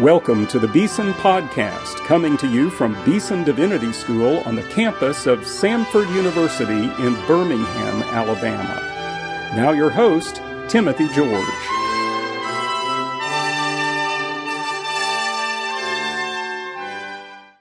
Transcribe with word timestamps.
Welcome 0.00 0.46
to 0.46 0.58
the 0.58 0.66
Beeson 0.66 1.12
Podcast, 1.12 1.96
coming 2.06 2.38
to 2.38 2.50
you 2.50 2.70
from 2.70 2.96
Beeson 3.04 3.44
Divinity 3.44 3.92
School 3.92 4.38
on 4.46 4.54
the 4.54 4.62
campus 4.62 5.26
of 5.26 5.40
Samford 5.40 6.08
University 6.14 6.84
in 7.04 7.14
Birmingham, 7.26 8.02
Alabama. 8.04 8.80
Now, 9.54 9.72
your 9.72 9.90
host, 9.90 10.36
Timothy 10.68 11.06
George. 11.08 11.44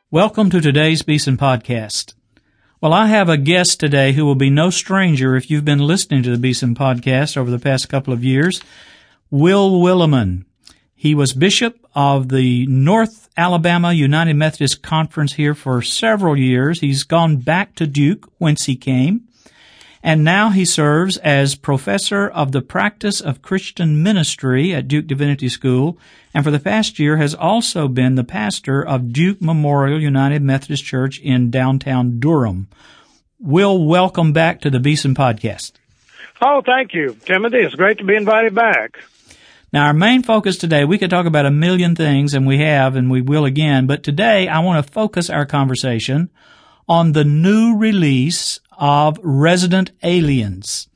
Welcome 0.09 0.49
to 0.51 0.61
today's 0.61 1.01
Beeson 1.01 1.35
Podcast. 1.35 2.13
Well, 2.79 2.93
I 2.93 3.07
have 3.07 3.27
a 3.27 3.35
guest 3.35 3.81
today 3.81 4.13
who 4.13 4.25
will 4.25 4.35
be 4.35 4.49
no 4.49 4.69
stranger 4.69 5.35
if 5.35 5.51
you've 5.51 5.65
been 5.65 5.79
listening 5.79 6.23
to 6.23 6.31
the 6.31 6.37
Beeson 6.37 6.73
Podcast 6.73 7.35
over 7.35 7.51
the 7.51 7.59
past 7.59 7.89
couple 7.89 8.13
of 8.13 8.23
years. 8.23 8.61
Will 9.29 9.71
Willimon. 9.81 10.45
He 10.95 11.15
was 11.15 11.31
bishop 11.31 11.85
of 11.95 12.29
the 12.29 12.65
North 12.67 13.29
Alabama 13.35 13.93
United 13.93 14.35
Methodist 14.35 14.81
Conference 14.81 15.33
here 15.33 15.55
for 15.55 15.81
several 15.81 16.37
years. 16.37 16.81
He's 16.81 17.03
gone 17.03 17.37
back 17.37 17.75
to 17.75 17.87
Duke, 17.87 18.31
whence 18.37 18.65
he 18.65 18.75
came. 18.75 19.23
And 20.01 20.23
now 20.23 20.49
he 20.49 20.63
serves 20.63 21.17
as 21.17 21.55
professor 21.55 22.27
of 22.27 22.53
the 22.53 22.61
practice 22.61 23.19
of 23.19 23.41
Christian 23.41 24.01
ministry 24.01 24.73
at 24.73 24.87
Duke 24.87 25.07
Divinity 25.07 25.49
School, 25.49 25.97
and 26.33 26.43
for 26.43 26.51
the 26.51 26.59
past 26.59 26.99
year 26.99 27.17
has 27.17 27.35
also 27.35 27.87
been 27.89 28.15
the 28.15 28.23
pastor 28.23 28.81
of 28.85 29.11
Duke 29.11 29.41
Memorial 29.41 30.01
United 30.01 30.41
Methodist 30.41 30.85
Church 30.85 31.19
in 31.19 31.51
downtown 31.51 32.19
Durham. 32.19 32.69
Will, 33.39 33.85
welcome 33.85 34.31
back 34.31 34.61
to 34.61 34.69
the 34.69 34.79
Beeson 34.79 35.15
Podcast. 35.15 35.73
Oh, 36.41 36.61
thank 36.65 36.93
you, 36.93 37.17
Timothy. 37.25 37.57
It's 37.57 37.75
great 37.75 37.97
to 37.97 38.05
be 38.05 38.15
invited 38.15 38.55
back. 38.55 38.99
Now, 39.71 39.85
our 39.85 39.93
main 39.93 40.23
focus 40.23 40.57
today, 40.57 40.83
we 40.83 40.97
could 40.97 41.11
talk 41.11 41.27
about 41.27 41.45
a 41.45 41.51
million 41.51 41.95
things, 41.95 42.33
and 42.33 42.47
we 42.47 42.57
have, 42.57 42.95
and 42.95 43.11
we 43.11 43.21
will 43.21 43.45
again, 43.45 43.85
but 43.85 44.01
today 44.01 44.47
I 44.47 44.59
want 44.59 44.83
to 44.83 44.91
focus 44.91 45.29
our 45.29 45.45
conversation 45.45 46.31
on 46.87 47.11
the 47.11 47.23
new 47.23 47.77
release 47.77 48.61
of 48.79 49.19
Resident 49.21 49.91
Aliens. 50.01 50.87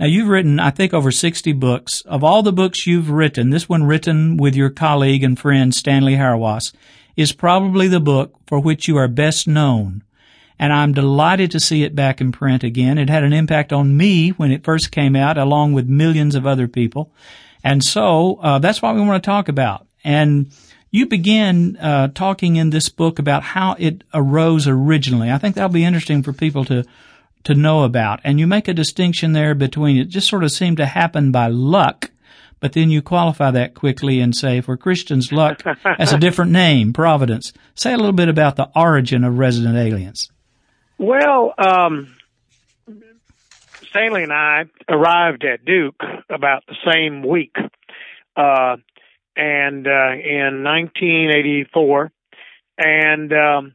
Now, 0.00 0.06
you've 0.06 0.28
written, 0.28 0.58
I 0.58 0.70
think, 0.70 0.94
over 0.94 1.12
60 1.12 1.52
books. 1.52 2.00
Of 2.06 2.24
all 2.24 2.42
the 2.42 2.54
books 2.54 2.86
you've 2.86 3.10
written, 3.10 3.50
this 3.50 3.68
one 3.68 3.84
written 3.84 4.38
with 4.38 4.56
your 4.56 4.70
colleague 4.70 5.22
and 5.22 5.38
friend 5.38 5.74
Stanley 5.74 6.14
Hauerwas 6.14 6.72
is 7.16 7.32
probably 7.32 7.86
the 7.86 8.00
book 8.00 8.34
for 8.46 8.58
which 8.58 8.88
you 8.88 8.96
are 8.96 9.08
best 9.08 9.46
known. 9.46 10.04
And 10.58 10.72
I'm 10.72 10.94
delighted 10.94 11.50
to 11.50 11.60
see 11.60 11.82
it 11.82 11.94
back 11.94 12.18
in 12.22 12.32
print 12.32 12.64
again. 12.64 12.96
It 12.96 13.10
had 13.10 13.24
an 13.24 13.34
impact 13.34 13.74
on 13.74 13.94
me 13.94 14.30
when 14.30 14.50
it 14.50 14.64
first 14.64 14.90
came 14.90 15.14
out, 15.14 15.36
along 15.36 15.74
with 15.74 15.86
millions 15.86 16.34
of 16.34 16.46
other 16.46 16.66
people. 16.66 17.12
And 17.64 17.82
so 17.82 18.36
uh, 18.42 18.58
that's 18.58 18.82
what 18.82 18.94
we 18.94 19.00
want 19.00 19.22
to 19.22 19.26
talk 19.26 19.48
about. 19.48 19.86
And 20.04 20.52
you 20.90 21.06
begin 21.06 21.76
uh, 21.78 22.08
talking 22.08 22.56
in 22.56 22.70
this 22.70 22.88
book 22.88 23.18
about 23.18 23.42
how 23.42 23.76
it 23.78 24.04
arose 24.12 24.68
originally. 24.68 25.30
I 25.30 25.38
think 25.38 25.54
that'll 25.54 25.70
be 25.70 25.84
interesting 25.84 26.22
for 26.22 26.32
people 26.32 26.64
to 26.66 26.84
to 27.44 27.54
know 27.54 27.82
about. 27.82 28.20
And 28.22 28.38
you 28.38 28.46
make 28.46 28.68
a 28.68 28.74
distinction 28.74 29.32
there 29.32 29.54
between 29.54 29.96
it 29.96 30.08
just 30.08 30.28
sort 30.28 30.44
of 30.44 30.52
seemed 30.52 30.76
to 30.76 30.86
happen 30.86 31.32
by 31.32 31.48
luck, 31.48 32.12
but 32.60 32.72
then 32.72 32.90
you 32.90 33.02
qualify 33.02 33.50
that 33.50 33.74
quickly 33.74 34.20
and 34.20 34.36
say 34.36 34.60
for 34.60 34.76
Christians, 34.76 35.32
luck 35.32 35.62
has 35.82 36.12
a 36.12 36.18
different 36.18 36.52
name, 36.62 36.92
providence. 36.92 37.52
Say 37.74 37.92
a 37.92 37.96
little 37.96 38.12
bit 38.12 38.28
about 38.28 38.54
the 38.54 38.70
origin 38.76 39.24
of 39.24 39.38
resident 39.38 39.76
aliens. 39.76 40.30
Well, 40.98 41.52
um, 41.58 42.14
Stanley 43.92 44.22
and 44.22 44.32
I 44.32 44.64
arrived 44.88 45.44
at 45.44 45.66
Duke 45.66 46.00
about 46.30 46.64
the 46.66 46.76
same 46.90 47.22
week, 47.22 47.54
uh, 48.36 48.76
and 49.36 49.86
uh, 49.86 50.12
in 50.16 50.64
1984, 50.64 52.10
and 52.78 53.32
um, 53.32 53.74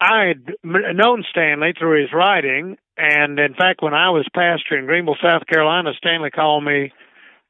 I 0.00 0.28
had 0.28 0.54
known 0.64 1.24
Stanley 1.30 1.74
through 1.78 2.00
his 2.02 2.12
writing, 2.12 2.78
and 2.96 3.38
in 3.38 3.52
fact, 3.54 3.82
when 3.82 3.92
I 3.92 4.10
was 4.10 4.26
pastor 4.34 4.78
in 4.78 4.86
Greenville, 4.86 5.16
South 5.22 5.46
Carolina, 5.46 5.90
Stanley 5.98 6.30
called 6.30 6.64
me 6.64 6.92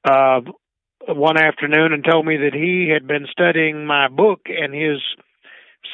uh, 0.05 0.41
one 1.07 1.41
afternoon 1.41 1.93
and 1.93 2.05
told 2.05 2.27
me 2.27 2.39
that 2.39 2.55
he 2.55 2.91
had 2.93 3.07
been 3.07 3.27
studying 3.31 3.87
my 3.87 4.09
book 4.09 4.47
in 4.47 4.73
his 4.73 4.99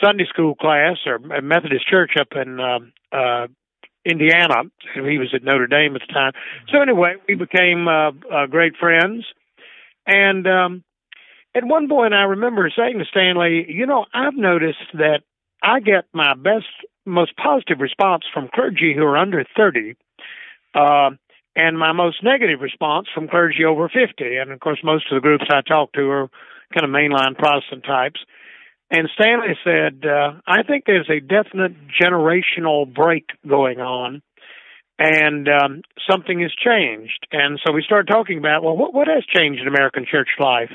Sunday 0.03 0.25
school 0.31 0.55
class 0.55 0.97
or 1.05 1.19
Methodist 1.19 1.87
church 1.87 2.13
up 2.19 2.29
in 2.35 2.59
uh, 2.59 2.79
uh, 3.15 3.47
Indiana. 4.05 4.65
He 4.95 5.19
was 5.19 5.33
at 5.35 5.43
Notre 5.43 5.67
Dame 5.67 5.97
at 5.97 6.03
the 6.07 6.13
time. 6.13 6.33
So 6.71 6.81
anyway, 6.81 7.15
we 7.29 7.35
became 7.35 7.89
uh, 7.89 8.11
uh, 8.11 8.47
great 8.47 8.77
friends. 8.77 9.25
And 10.07 10.47
um, 10.47 10.85
at 11.55 11.65
one 11.65 11.89
point, 11.89 12.15
I 12.15 12.25
remember 12.25 12.71
saying 12.77 12.99
to 12.99 13.05
Stanley, 13.07 13.67
"You 13.69 13.87
know, 13.87 14.05
I've 14.13 14.37
noticed 14.37 14.93
that 14.95 15.21
I 15.63 15.81
get 15.81 16.05
my 16.13 16.35
best, 16.35 16.67
most 17.07 17.37
positive 17.37 17.81
response 17.81 18.25
from 18.33 18.49
clergy 18.53 18.95
who 18.95 19.05
are 19.05 19.17
under 19.17 19.45
30, 19.57 19.97
uh, 20.75 21.11
and 21.57 21.79
my 21.79 21.93
most 21.93 22.23
negative 22.23 22.61
response 22.61 23.09
from 23.15 23.29
clergy 23.29 23.65
over 23.65 23.89
50. 23.89 24.37
And 24.37 24.51
of 24.51 24.61
course, 24.61 24.81
most 24.85 25.11
of 25.11 25.17
the 25.17 25.27
groups 25.27 25.47
I 25.49 25.63
talk 25.63 25.93
to 25.93 26.11
are 26.11 26.29
kind 26.75 26.85
of 26.85 26.91
mainline 26.91 27.39
Protestant 27.39 27.85
types." 27.85 28.21
And 28.91 29.09
Stanley 29.15 29.57
said, 29.65 30.05
uh, 30.09 30.41
I 30.47 30.63
think 30.63 30.85
there's 30.87 31.11
a 31.11 31.21
definite 31.21 31.73
generational 32.01 32.93
break 32.93 33.27
going 33.47 33.81
on 33.81 34.23
and 34.99 35.49
um, 35.49 35.83
something 36.09 36.41
has 36.41 36.53
changed. 36.53 37.27
And 37.33 37.59
so 37.65 37.73
we 37.73 37.83
started 37.85 38.11
talking 38.11 38.39
about, 38.39 38.63
well, 38.63 38.77
what, 38.77 38.95
what 38.95 39.09
has 39.09 39.25
changed 39.27 39.61
in 39.61 39.69
American 39.69 40.07
church 40.09 40.29
life? 40.39 40.71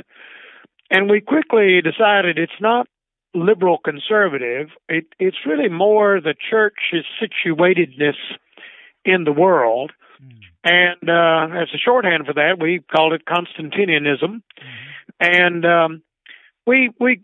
And 0.90 1.10
we 1.10 1.22
quickly 1.22 1.80
decided 1.82 2.38
it's 2.38 2.52
not 2.60 2.88
liberal 3.34 3.78
conservative. 3.78 4.70
It, 4.90 5.06
it's 5.20 5.38
really 5.46 5.70
more 5.70 6.20
the 6.20 6.36
church's 6.50 7.06
situatedness 7.22 8.18
in 9.06 9.24
the 9.24 9.32
world. 9.32 9.92
Mm. 10.22 10.40
And 10.66 11.10
uh, 11.10 11.62
as 11.62 11.70
a 11.74 11.78
shorthand 11.78 12.26
for 12.26 12.34
that, 12.34 12.58
we 12.60 12.82
called 12.94 13.14
it 13.14 13.22
Constantinianism. 13.26 14.42
Mm. 14.42 14.42
And 15.22 15.66
um, 15.66 16.04
we 16.66 16.92
we 17.00 17.22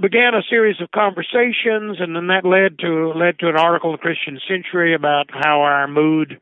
began 0.00 0.34
a 0.34 0.42
series 0.48 0.80
of 0.80 0.90
conversations, 0.90 1.98
and 2.00 2.14
then 2.14 2.28
that 2.28 2.44
led 2.44 2.78
to 2.80 3.12
led 3.14 3.38
to 3.40 3.48
an 3.48 3.56
article 3.56 3.90
in 3.90 3.96
the 3.96 4.02
Christian 4.02 4.38
Century 4.48 4.94
about 4.94 5.28
how 5.30 5.62
our 5.62 5.88
mood 5.88 6.40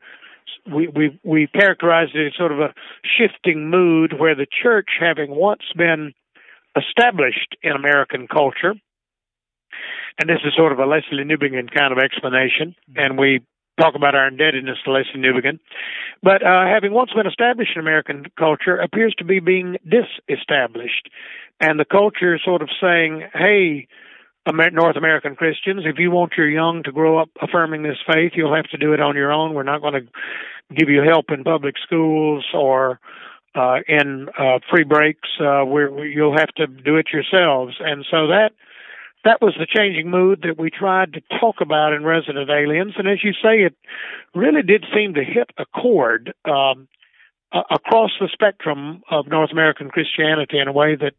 we 0.71 0.87
we 0.87 1.19
we 1.23 1.47
characterized 1.47 2.15
it 2.15 2.27
as 2.27 2.33
sort 2.37 2.51
of 2.51 2.59
a 2.59 2.73
shifting 3.03 3.69
mood 3.69 4.13
where 4.17 4.35
the 4.35 4.47
church, 4.63 4.89
having 4.99 5.31
once 5.31 5.63
been 5.75 6.13
established 6.75 7.55
in 7.63 7.71
American 7.71 8.27
culture, 8.27 8.73
and 10.19 10.29
this 10.29 10.39
is 10.45 10.53
sort 10.55 10.71
of 10.71 10.79
a 10.79 10.85
Lesslie 10.85 11.25
Newbigin 11.25 11.73
kind 11.73 11.91
of 11.91 11.99
explanation, 11.99 12.75
and 12.95 13.17
we 13.17 13.41
talk 13.79 13.95
about 13.95 14.15
our 14.15 14.27
indebtedness 14.27 14.77
to 14.85 14.89
Lesslie 14.89 15.17
Newbigin, 15.17 15.59
but 16.23 16.43
uh, 16.43 16.65
having 16.65 16.93
once 16.93 17.11
been 17.13 17.27
established 17.27 17.71
in 17.75 17.81
American 17.81 18.25
culture, 18.37 18.77
appears 18.77 19.13
to 19.19 19.25
be 19.25 19.39
being 19.39 19.77
disestablished 19.87 21.09
and 21.59 21.79
the 21.79 21.85
culture 21.85 22.35
is 22.35 22.41
sort 22.43 22.61
of 22.61 22.69
saying, 22.81 23.23
"Hey, 23.33 23.87
North 24.45 24.95
American 24.95 25.35
Christians, 25.35 25.83
if 25.85 25.97
you 25.97 26.11
want 26.11 26.33
your 26.37 26.49
young 26.49 26.83
to 26.83 26.91
grow 26.91 27.17
up 27.17 27.29
affirming 27.41 27.83
this 27.83 27.97
faith, 28.11 28.33
you'll 28.35 28.55
have 28.55 28.69
to 28.69 28.77
do 28.77 28.93
it 28.93 29.01
on 29.01 29.15
your 29.15 29.31
own. 29.31 29.53
We're 29.53 29.63
not 29.63 29.81
going 29.81 29.93
to 29.93 30.75
give 30.75 30.89
you 30.89 31.01
help 31.01 31.31
in 31.31 31.43
public 31.43 31.75
schools 31.83 32.45
or 32.53 32.99
uh, 33.55 33.79
in 33.87 34.29
uh, 34.37 34.59
free 34.69 34.83
breaks. 34.83 35.29
Uh, 35.39 35.63
where 35.63 36.05
you'll 36.05 36.37
have 36.37 36.53
to 36.55 36.67
do 36.67 36.97
it 36.97 37.07
yourselves." 37.11 37.75
And 37.79 38.05
so 38.09 38.27
that 38.27 38.51
that 39.27 39.41
was 39.41 39.53
the 39.59 39.67
changing 39.67 40.09
mood 40.09 40.43
that 40.43 40.57
we 40.57 40.69
tried 40.69 41.13
to 41.13 41.21
talk 41.39 41.55
about 41.61 41.91
in 41.93 42.03
Resident 42.03 42.49
Aliens. 42.49 42.93
And 42.97 43.07
as 43.07 43.19
you 43.23 43.33
say, 43.33 43.65
it 43.65 43.75
really 44.33 44.61
did 44.61 44.85
seem 44.95 45.15
to 45.15 45.23
hit 45.23 45.49
a 45.57 45.65
chord 45.65 46.33
um, 46.45 46.87
across 47.51 48.11
the 48.21 48.29
spectrum 48.31 49.01
of 49.11 49.27
North 49.27 49.51
American 49.51 49.89
Christianity 49.89 50.59
in 50.59 50.69
a 50.69 50.71
way 50.71 50.95
that 50.95 51.13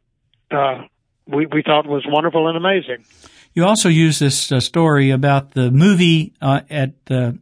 uh, 0.51 0.87
we 1.27 1.47
we 1.47 1.63
thought 1.63 1.87
was 1.87 2.05
wonderful 2.09 2.49
and 2.49 2.57
amazing. 2.57 3.05
You 3.53 3.67
also 3.67 3.89
use 3.89 4.19
this 4.19 4.51
uh, 4.51 4.61
story 4.61 5.11
about 5.11 5.53
the 5.53 5.71
movie 5.71 6.33
uh, 6.41 6.61
at 6.71 7.05
the. 7.07 7.39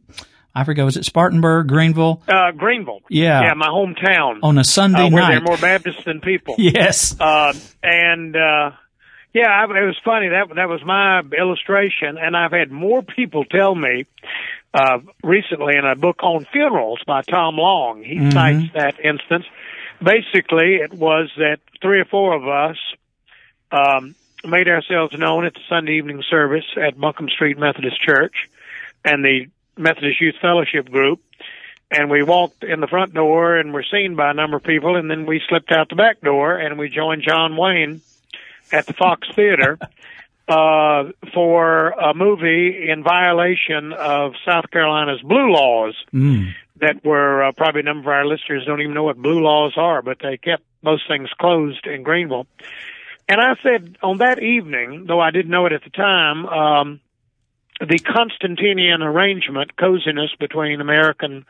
I 0.53 0.63
forget, 0.63 0.83
was 0.85 0.97
it 0.97 1.05
Spartanburg, 1.05 1.67
Greenville? 1.67 2.23
Uh, 2.27 2.51
Greenville. 2.51 3.01
Yeah. 3.11 3.41
Yeah, 3.43 3.53
my 3.53 3.67
hometown. 3.67 4.39
On 4.41 4.57
a 4.57 4.63
Sunday 4.63 5.03
uh, 5.05 5.09
night. 5.09 5.13
Where 5.13 5.27
there 5.27 5.37
are 5.37 5.41
more 5.41 5.57
Baptists 5.57 6.03
than 6.03 6.19
people. 6.19 6.55
yes. 6.57 7.15
Uh, 7.19 7.53
and, 7.83 8.35
uh, 8.35 8.71
yeah, 9.37 9.49
I, 9.49 9.63
it 9.65 9.85
was 9.85 9.99
funny. 10.03 10.29
That, 10.29 10.55
that 10.55 10.67
was 10.67 10.83
my 10.83 11.21
illustration. 11.37 12.17
And 12.17 12.35
I've 12.35 12.51
had 12.51 12.71
more 12.71 13.03
people 13.03 13.45
tell 13.45 13.75
me, 13.75 14.05
uh, 14.73 14.99
recently 15.23 15.75
in 15.77 15.85
a 15.85 15.95
book 15.95 16.23
on 16.23 16.45
funerals 16.51 16.99
by 17.05 17.21
Tom 17.21 17.55
Long. 17.57 18.03
He 18.03 18.15
mm-hmm. 18.15 18.31
cites 18.31 18.73
that 18.73 18.99
instance. 18.99 19.45
Basically, 20.01 20.75
it 20.75 20.93
was 20.93 21.31
that 21.37 21.59
three 21.81 21.99
or 21.99 22.05
four 22.05 22.35
of 22.35 22.47
us 22.47 22.77
um, 23.71 24.15
made 24.43 24.67
ourselves 24.67 25.17
known 25.17 25.45
at 25.45 25.53
the 25.53 25.61
Sunday 25.69 25.97
evening 25.97 26.23
service 26.29 26.65
at 26.75 26.99
Buncombe 26.99 27.29
Street 27.29 27.57
Methodist 27.59 28.01
Church 28.01 28.49
and 29.05 29.23
the 29.23 29.47
Methodist 29.77 30.19
Youth 30.19 30.35
Fellowship 30.41 30.89
Group. 30.89 31.21
And 31.89 32.09
we 32.09 32.21
walked 32.21 32.63
in 32.63 32.81
the 32.81 32.87
front 32.87 33.13
door 33.13 33.55
and 33.57 33.73
were 33.73 33.85
seen 33.89 34.15
by 34.15 34.31
a 34.31 34.33
number 34.33 34.57
of 34.57 34.63
people, 34.63 34.97
and 34.97 35.09
then 35.09 35.25
we 35.25 35.41
slipped 35.47 35.71
out 35.71 35.89
the 35.89 35.95
back 35.95 36.21
door 36.21 36.57
and 36.57 36.77
we 36.77 36.89
joined 36.89 37.23
John 37.23 37.55
Wayne 37.55 38.01
at 38.71 38.85
the 38.85 38.93
Fox 38.93 39.27
Theater 39.35 39.77
uh, 40.47 41.11
for 41.33 41.89
a 41.89 42.13
movie 42.13 42.89
in 42.89 43.03
violation 43.03 43.93
of 43.93 44.33
South 44.45 44.69
Carolina's 44.71 45.21
blue 45.21 45.51
laws. 45.51 45.95
Mm. 46.13 46.53
That 46.79 47.03
were 47.03 47.43
uh, 47.43 47.53
probably 47.53 47.79
a 47.81 47.85
number 47.85 48.11
of 48.11 48.15
our 48.15 48.25
listeners 48.27 48.63
don't 48.67 48.81
even 48.81 48.93
know 48.93 49.05
what 49.05 49.17
blue 49.17 49.41
laws 49.41 49.73
are, 49.77 50.03
but 50.03 50.19
they 50.21 50.37
kept 50.37 50.61
most 50.83 51.07
things 51.07 51.27
closed 51.39 51.87
in 51.87 52.03
Greenville. 52.03 52.45
And 53.27 53.41
I 53.41 53.55
said 53.63 53.97
on 54.03 54.19
that 54.19 54.41
evening, 54.41 55.05
though 55.07 55.19
I 55.19 55.31
didn't 55.31 55.49
know 55.49 55.65
it 55.65 55.73
at 55.73 55.83
the 55.83 55.89
time, 55.89 56.45
um, 56.45 56.99
the 57.79 57.99
Constantinian 57.99 59.01
arrangement, 59.01 59.75
coziness 59.75 60.31
between 60.39 60.81
American 60.81 61.45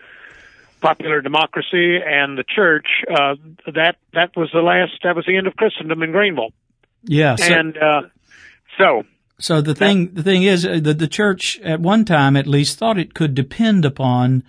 popular 0.82 1.22
democracy 1.22 1.98
and 1.98 2.38
the 2.38 2.44
church, 2.44 2.88
uh, 3.10 3.36
that 3.66 3.98
that 4.14 4.36
was 4.36 4.50
the 4.54 4.62
last, 4.62 4.94
that 5.04 5.16
was 5.16 5.26
the 5.26 5.38
end 5.38 5.48
of 5.48 5.56
Christendom 5.56 6.04
in 6.04 6.12
Greenville. 6.12 6.52
Yeah. 7.08 7.36
So, 7.36 7.54
and 7.54 7.78
uh, 7.78 8.02
so. 8.78 9.04
So 9.40 9.62
the 9.62 9.76
thing, 9.76 10.14
the 10.14 10.24
thing 10.24 10.44
is 10.44 10.66
uh, 10.66 10.80
that 10.82 11.00
the 11.00 11.08
church 11.08 11.60
at 11.64 11.80
one 11.80 12.06
time 12.06 12.36
at 12.36 12.48
least 12.48 12.78
thought 12.78 12.98
it 12.98 13.14
could 13.14 13.36
depend 13.36 13.86
upon 13.86 14.44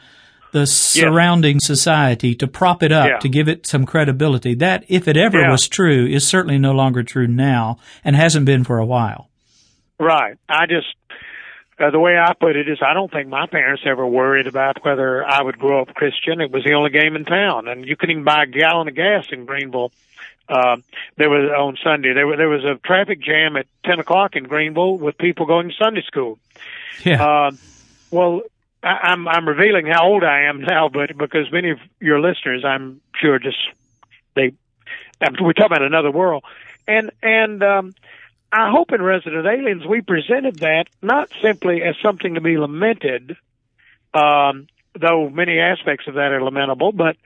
the 0.52 0.66
surrounding 0.66 1.56
yeah. 1.56 1.66
society 1.66 2.34
to 2.34 2.46
prop 2.46 2.82
it 2.82 2.90
up, 2.90 3.08
yeah. 3.08 3.18
to 3.18 3.28
give 3.28 3.48
it 3.48 3.66
some 3.66 3.84
credibility. 3.84 4.54
That, 4.54 4.84
if 4.88 5.06
it 5.06 5.16
ever 5.16 5.40
yeah. 5.40 5.50
was 5.50 5.68
true, 5.68 6.06
is 6.06 6.26
certainly 6.26 6.58
no 6.58 6.72
longer 6.72 7.02
true 7.02 7.26
now 7.26 7.78
and 8.02 8.16
hasn't 8.16 8.46
been 8.46 8.64
for 8.64 8.78
a 8.78 8.86
while. 8.86 9.28
Right. 10.00 10.38
I 10.48 10.64
just, 10.66 10.86
uh, 11.78 11.90
the 11.90 11.98
way 11.98 12.16
I 12.16 12.32
put 12.32 12.56
it 12.56 12.66
is 12.66 12.78
I 12.80 12.94
don't 12.94 13.12
think 13.12 13.28
my 13.28 13.46
parents 13.46 13.82
ever 13.84 14.06
worried 14.06 14.46
about 14.46 14.82
whether 14.84 15.22
I 15.22 15.42
would 15.42 15.58
grow 15.58 15.82
up 15.82 15.94
Christian. 15.94 16.40
It 16.40 16.50
was 16.50 16.64
the 16.64 16.72
only 16.72 16.90
game 16.90 17.14
in 17.14 17.26
town, 17.26 17.68
and 17.68 17.86
you 17.86 17.94
couldn't 17.96 18.12
even 18.12 18.24
buy 18.24 18.44
a 18.44 18.46
gallon 18.46 18.88
of 18.88 18.94
gas 18.94 19.26
in 19.30 19.44
Greenville. 19.44 19.92
Uh, 20.48 20.76
there 21.16 21.28
was 21.28 21.50
on 21.50 21.76
Sunday. 21.84 22.14
There, 22.14 22.36
there 22.36 22.48
was 22.48 22.64
a 22.64 22.76
traffic 22.76 23.20
jam 23.20 23.56
at 23.56 23.66
ten 23.84 24.00
o'clock 24.00 24.34
in 24.34 24.44
Greenville 24.44 24.96
with 24.96 25.18
people 25.18 25.46
going 25.46 25.68
to 25.68 25.74
Sunday 25.74 26.02
school. 26.02 26.38
Yeah. 27.04 27.24
Uh, 27.24 27.50
well, 28.10 28.42
I, 28.82 28.88
I'm 28.88 29.28
I'm 29.28 29.46
revealing 29.46 29.86
how 29.86 30.06
old 30.06 30.24
I 30.24 30.44
am 30.44 30.60
now, 30.68 30.88
but 30.88 31.16
because 31.16 31.52
many 31.52 31.70
of 31.70 31.78
your 32.00 32.20
listeners, 32.20 32.64
I'm 32.64 33.00
sure, 33.20 33.38
just 33.38 33.58
they 34.34 34.52
we're 35.20 35.52
talking 35.52 35.76
about 35.76 35.82
another 35.82 36.10
world, 36.10 36.44
and 36.86 37.10
and 37.22 37.62
um, 37.62 37.94
I 38.52 38.70
hope 38.70 38.92
in 38.92 39.02
Resident 39.02 39.46
Aliens 39.46 39.84
we 39.86 40.00
presented 40.00 40.60
that 40.60 40.84
not 41.02 41.28
simply 41.42 41.82
as 41.82 41.96
something 42.02 42.34
to 42.34 42.40
be 42.40 42.56
lamented, 42.56 43.36
um, 44.14 44.68
though 44.98 45.28
many 45.28 45.58
aspects 45.58 46.06
of 46.08 46.14
that 46.14 46.32
are 46.32 46.42
lamentable, 46.42 46.92
but 46.92 47.16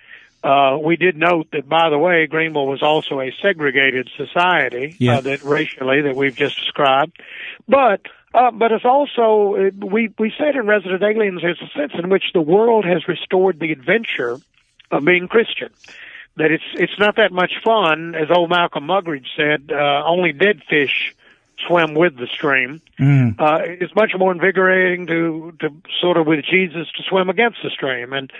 uh, 0.42 0.78
we 0.82 0.96
did 0.96 1.16
note 1.16 1.48
that, 1.52 1.68
by 1.68 1.88
the 1.90 1.98
way, 1.98 2.26
Greenville 2.26 2.66
was 2.66 2.82
also 2.82 3.20
a 3.20 3.32
segregated 3.40 4.10
society 4.16 4.96
yeah. 4.98 5.18
uh, 5.18 5.20
that 5.22 5.44
racially 5.44 6.02
that 6.02 6.16
we've 6.16 6.34
just 6.34 6.56
described, 6.56 7.20
but 7.68 8.00
uh, 8.34 8.50
but 8.50 8.72
it's 8.72 8.84
also 8.84 9.56
uh, 9.56 9.86
we 9.86 10.12
we 10.18 10.32
said 10.38 10.56
in 10.56 10.66
Resident 10.66 11.02
Aliens 11.02 11.42
there's 11.42 11.62
a 11.62 11.78
sense 11.78 11.92
in 11.94 12.08
which 12.08 12.24
the 12.34 12.40
world 12.40 12.84
has 12.84 13.06
restored 13.06 13.60
the 13.60 13.72
adventure 13.72 14.38
of 14.90 15.04
being 15.04 15.28
Christian 15.28 15.70
that 16.36 16.50
it's 16.50 16.64
it's 16.74 16.98
not 16.98 17.16
that 17.16 17.32
much 17.32 17.52
fun, 17.64 18.14
as 18.14 18.30
old 18.30 18.50
Malcolm 18.50 18.86
Muggeridge 18.86 19.26
said. 19.36 19.70
Uh, 19.70 20.02
only 20.06 20.32
dead 20.32 20.62
fish 20.68 21.14
swim 21.66 21.94
with 21.94 22.16
the 22.16 22.26
stream. 22.26 22.80
Mm. 22.98 23.34
Uh, 23.38 23.58
it's 23.62 23.94
much 23.94 24.12
more 24.18 24.32
invigorating 24.32 25.06
to 25.06 25.52
to 25.60 25.68
sort 26.00 26.16
of 26.16 26.26
with 26.26 26.44
Jesus 26.44 26.88
to 26.96 27.02
swim 27.08 27.28
against 27.28 27.58
the 27.62 27.70
stream, 27.70 28.12
and 28.12 28.32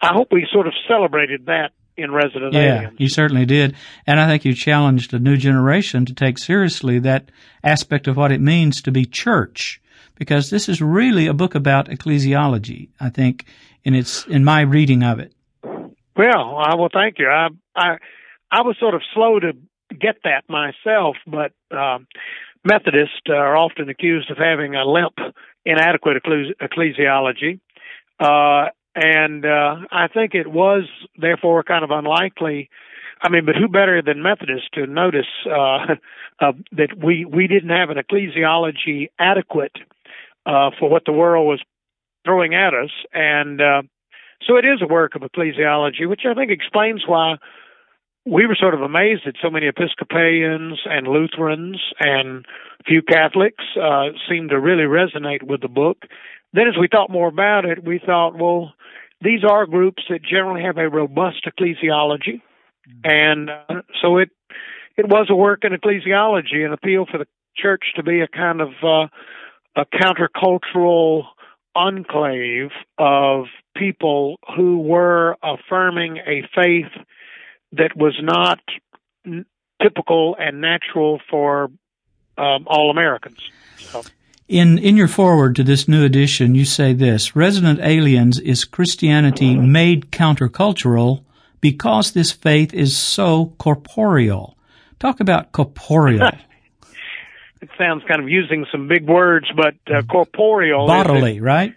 I 0.00 0.12
hope 0.12 0.28
we 0.32 0.46
sort 0.52 0.66
of 0.66 0.74
celebrated 0.88 1.46
that 1.46 1.72
in 1.96 2.12
Resident 2.12 2.52
yeah, 2.54 2.80
Aliens. 2.80 2.96
you 2.98 3.08
certainly 3.08 3.46
did, 3.46 3.76
and 4.06 4.18
I 4.18 4.26
think 4.26 4.44
you 4.44 4.54
challenged 4.54 5.14
a 5.14 5.18
new 5.18 5.36
generation 5.36 6.04
to 6.06 6.14
take 6.14 6.38
seriously 6.38 6.98
that 7.00 7.30
aspect 7.62 8.08
of 8.08 8.16
what 8.16 8.32
it 8.32 8.40
means 8.40 8.82
to 8.82 8.90
be 8.90 9.04
church, 9.04 9.80
because 10.16 10.50
this 10.50 10.68
is 10.68 10.82
really 10.82 11.26
a 11.26 11.34
book 11.34 11.54
about 11.54 11.88
ecclesiology. 11.88 12.88
I 13.00 13.10
think 13.10 13.46
in 13.84 13.94
its 13.94 14.26
in 14.26 14.44
my 14.44 14.62
reading 14.62 15.02
of 15.02 15.20
it. 15.20 15.32
Well, 16.16 16.56
I 16.58 16.74
will 16.74 16.90
thank 16.92 17.18
you. 17.18 17.28
I 17.28 17.48
I 17.76 17.96
I 18.50 18.62
was 18.62 18.76
sort 18.78 18.94
of 18.94 19.02
slow 19.12 19.38
to 19.40 19.52
get 19.90 20.16
that 20.24 20.44
myself, 20.48 21.16
but 21.26 21.52
um, 21.76 22.06
Methodists 22.64 23.20
are 23.28 23.56
often 23.56 23.88
accused 23.88 24.30
of 24.30 24.38
having 24.38 24.74
a 24.74 24.84
limp, 24.84 25.18
inadequate 25.64 26.22
ecclesiology, 26.22 27.60
uh, 28.18 28.70
and 28.94 29.44
uh, 29.44 29.76
I 29.90 30.08
think 30.08 30.34
it 30.34 30.46
was 30.46 30.84
therefore 31.16 31.62
kind 31.62 31.84
of 31.84 31.90
unlikely. 31.90 32.70
I 33.20 33.28
mean, 33.28 33.44
but 33.44 33.56
who 33.56 33.68
better 33.68 34.02
than 34.02 34.22
Methodists 34.22 34.68
to 34.74 34.86
notice 34.86 35.26
uh, 35.46 35.94
that 36.72 36.96
we 36.96 37.24
we 37.24 37.46
didn't 37.48 37.70
have 37.70 37.90
an 37.90 37.98
ecclesiology 37.98 39.08
adequate 39.18 39.76
uh, 40.46 40.70
for 40.78 40.88
what 40.88 41.04
the 41.04 41.12
world 41.12 41.46
was 41.46 41.60
throwing 42.24 42.54
at 42.54 42.72
us, 42.72 42.90
and 43.12 43.60
uh, 43.60 43.82
so 44.46 44.56
it 44.56 44.64
is 44.64 44.80
a 44.82 44.90
work 44.90 45.14
of 45.14 45.22
ecclesiology, 45.22 46.08
which 46.08 46.22
I 46.28 46.34
think 46.34 46.50
explains 46.50 47.02
why 47.06 47.36
we 48.26 48.46
were 48.46 48.56
sort 48.58 48.74
of 48.74 48.80
amazed 48.80 49.22
that 49.26 49.36
so 49.42 49.50
many 49.50 49.66
Episcopalians 49.66 50.80
and 50.86 51.06
Lutherans 51.06 51.80
and 52.00 52.46
few 52.86 53.02
Catholics 53.02 53.64
uh, 53.80 54.08
seemed 54.28 54.50
to 54.50 54.58
really 54.58 54.84
resonate 54.84 55.42
with 55.42 55.60
the 55.60 55.68
book. 55.68 55.98
Then, 56.52 56.68
as 56.68 56.74
we 56.78 56.88
thought 56.90 57.10
more 57.10 57.28
about 57.28 57.64
it, 57.64 57.84
we 57.84 58.00
thought, 58.04 58.38
well, 58.38 58.72
these 59.20 59.44
are 59.44 59.66
groups 59.66 60.04
that 60.08 60.22
generally 60.22 60.62
have 60.62 60.78
a 60.78 60.88
robust 60.88 61.46
ecclesiology, 61.46 62.40
and 63.02 63.50
uh, 63.50 63.82
so 64.00 64.18
it 64.18 64.30
it 64.96 65.08
was 65.08 65.26
a 65.28 65.34
work 65.34 65.64
in 65.64 65.72
ecclesiology, 65.72 66.64
an 66.64 66.72
appeal 66.72 67.06
for 67.10 67.18
the 67.18 67.26
church 67.56 67.84
to 67.96 68.02
be 68.02 68.20
a 68.20 68.28
kind 68.28 68.60
of 68.60 68.68
uh, 68.82 69.06
a 69.76 69.84
countercultural 69.86 71.24
enclave 71.74 72.70
of 72.98 73.46
people 73.76 74.36
who 74.56 74.78
were 74.78 75.36
affirming 75.42 76.18
a 76.18 76.42
faith 76.54 76.92
that 77.76 77.96
was 77.96 78.14
not 78.20 78.60
n- 79.26 79.46
typical 79.80 80.36
and 80.38 80.60
natural 80.60 81.20
for 81.30 81.70
um, 82.36 82.66
all 82.66 82.90
Americans. 82.90 83.38
So. 83.78 84.02
In 84.46 84.78
in 84.78 84.96
your 84.96 85.08
foreword 85.08 85.56
to 85.56 85.64
this 85.64 85.88
new 85.88 86.04
edition, 86.04 86.54
you 86.54 86.64
say 86.66 86.92
this: 86.92 87.34
Resident 87.34 87.80
Aliens 87.80 88.38
is 88.38 88.64
Christianity 88.64 89.56
made 89.56 90.10
countercultural 90.10 91.24
because 91.60 92.12
this 92.12 92.30
faith 92.30 92.74
is 92.74 92.94
so 92.94 93.54
corporeal. 93.58 94.58
Talk 94.98 95.20
about 95.20 95.52
corporeal. 95.52 96.28
it 97.62 97.70
sounds 97.78 98.02
kind 98.06 98.20
of 98.20 98.28
using 98.28 98.66
some 98.70 98.86
big 98.86 99.08
words, 99.08 99.46
but 99.56 99.74
uh, 99.90 100.02
corporeal, 100.02 100.86
bodily, 100.86 101.40
right? 101.40 101.74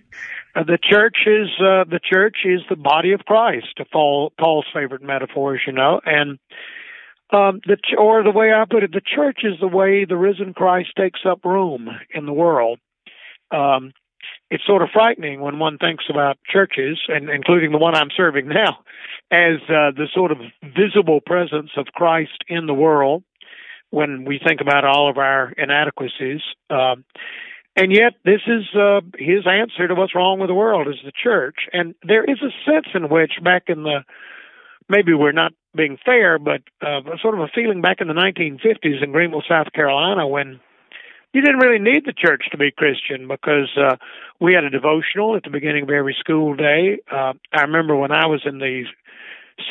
Uh, 0.58 0.64
the 0.64 0.80
church 0.82 1.18
is 1.28 1.50
uh, 1.60 1.84
the 1.84 2.00
church 2.04 2.38
is 2.46 2.62
the 2.70 2.76
body 2.76 3.12
of 3.12 3.26
Christ, 3.26 3.68
to 3.78 3.86
Paul, 3.86 4.32
Paul's 4.40 4.66
favorite 4.74 5.04
metaphor, 5.04 5.56
as 5.56 5.62
you 5.68 5.74
know, 5.74 6.02
and 6.04 6.40
um, 7.32 7.62
the 7.68 7.76
ch- 7.76 7.98
or 7.98 8.24
the 8.24 8.32
way 8.32 8.52
I 8.54 8.64
put 8.70 8.84
it, 8.84 8.92
the 8.92 9.02
church 9.02 9.40
is 9.44 9.60
the 9.60 9.68
way 9.68 10.06
the 10.06 10.18
risen 10.18 10.54
Christ 10.54 10.90
takes 10.98 11.20
up 11.30 11.46
room 11.46 11.90
in 12.14 12.26
the 12.26 12.34
world. 12.34 12.80
Um, 13.52 13.92
it's 14.50 14.66
sort 14.66 14.82
of 14.82 14.90
frightening 14.94 15.42
when 15.42 15.60
one 15.60 15.78
thinks 15.78 16.06
about 16.10 16.38
churches, 16.50 16.98
and 17.10 17.30
including 17.30 17.72
the 17.72 17.78
one 17.78 17.96
I'm 17.96 18.10
serving 18.16 18.48
now, 18.48 18.80
as 19.30 19.58
uh, 19.68 19.92
the 19.92 20.08
sort 20.14 20.32
of 20.32 20.38
visible 20.64 21.20
presence 21.20 21.72
of 21.78 21.88
Christ 21.88 22.44
in 22.48 22.66
the 22.66 22.74
world. 22.74 23.24
When 23.90 24.26
we 24.26 24.40
think 24.46 24.60
about 24.60 24.84
all 24.84 25.10
of 25.10 25.18
our 25.18 25.54
inadequacies, 25.58 26.42
um, 26.70 27.06
and 27.78 27.94
yet, 27.94 28.14
this 28.26 28.42
is 28.48 28.64
uh, 28.76 29.02
his 29.20 29.46
answer 29.46 29.88
to 29.88 29.94
what's 29.94 30.16
wrong 30.16 30.40
with 30.40 30.50
the 30.50 30.56
world 30.56 30.88
is 30.88 30.96
the 31.06 31.12
church. 31.12 31.68
And 31.72 31.94
there 32.02 32.24
is 32.24 32.40
a 32.42 32.50
sense 32.66 32.88
in 32.96 33.08
which, 33.08 33.34
back 33.44 33.66
in 33.68 33.84
the 33.84 34.04
maybe 34.90 35.14
we're 35.14 35.32
not 35.32 35.54
being 35.76 35.98
fair, 36.04 36.40
but 36.40 36.62
uh, 36.82 37.02
sort 37.22 37.36
of 37.36 37.42
a 37.42 37.52
feeling 37.54 37.82
back 37.82 38.02
in 38.02 38.08
the 38.08 38.14
1950s 38.16 39.04
in 39.04 39.12
Greenville, 39.12 39.44
South 39.48 39.72
Carolina, 39.74 40.28
when 40.28 40.60
you 41.34 41.42
didn't 41.42 41.60
really 41.60 41.78
need 41.78 42.04
the 42.06 42.14
church 42.14 42.46
to 42.52 42.58
be 42.58 42.72
Christian 42.72 43.28
because 43.28 43.70
uh, 43.78 43.98
we 44.40 44.54
had 44.54 44.64
a 44.64 44.72
devotional 44.72 45.36
at 45.36 45.44
the 45.44 45.52
beginning 45.52 45.84
of 45.84 45.90
every 45.90 46.16
school 46.20 46.56
day. 46.56 46.98
Uh, 47.12 47.34
I 47.54 47.62
remember 47.62 47.96
when 47.96 48.12
I 48.12 48.26
was 48.26 48.42
in 48.46 48.58
the 48.58 48.86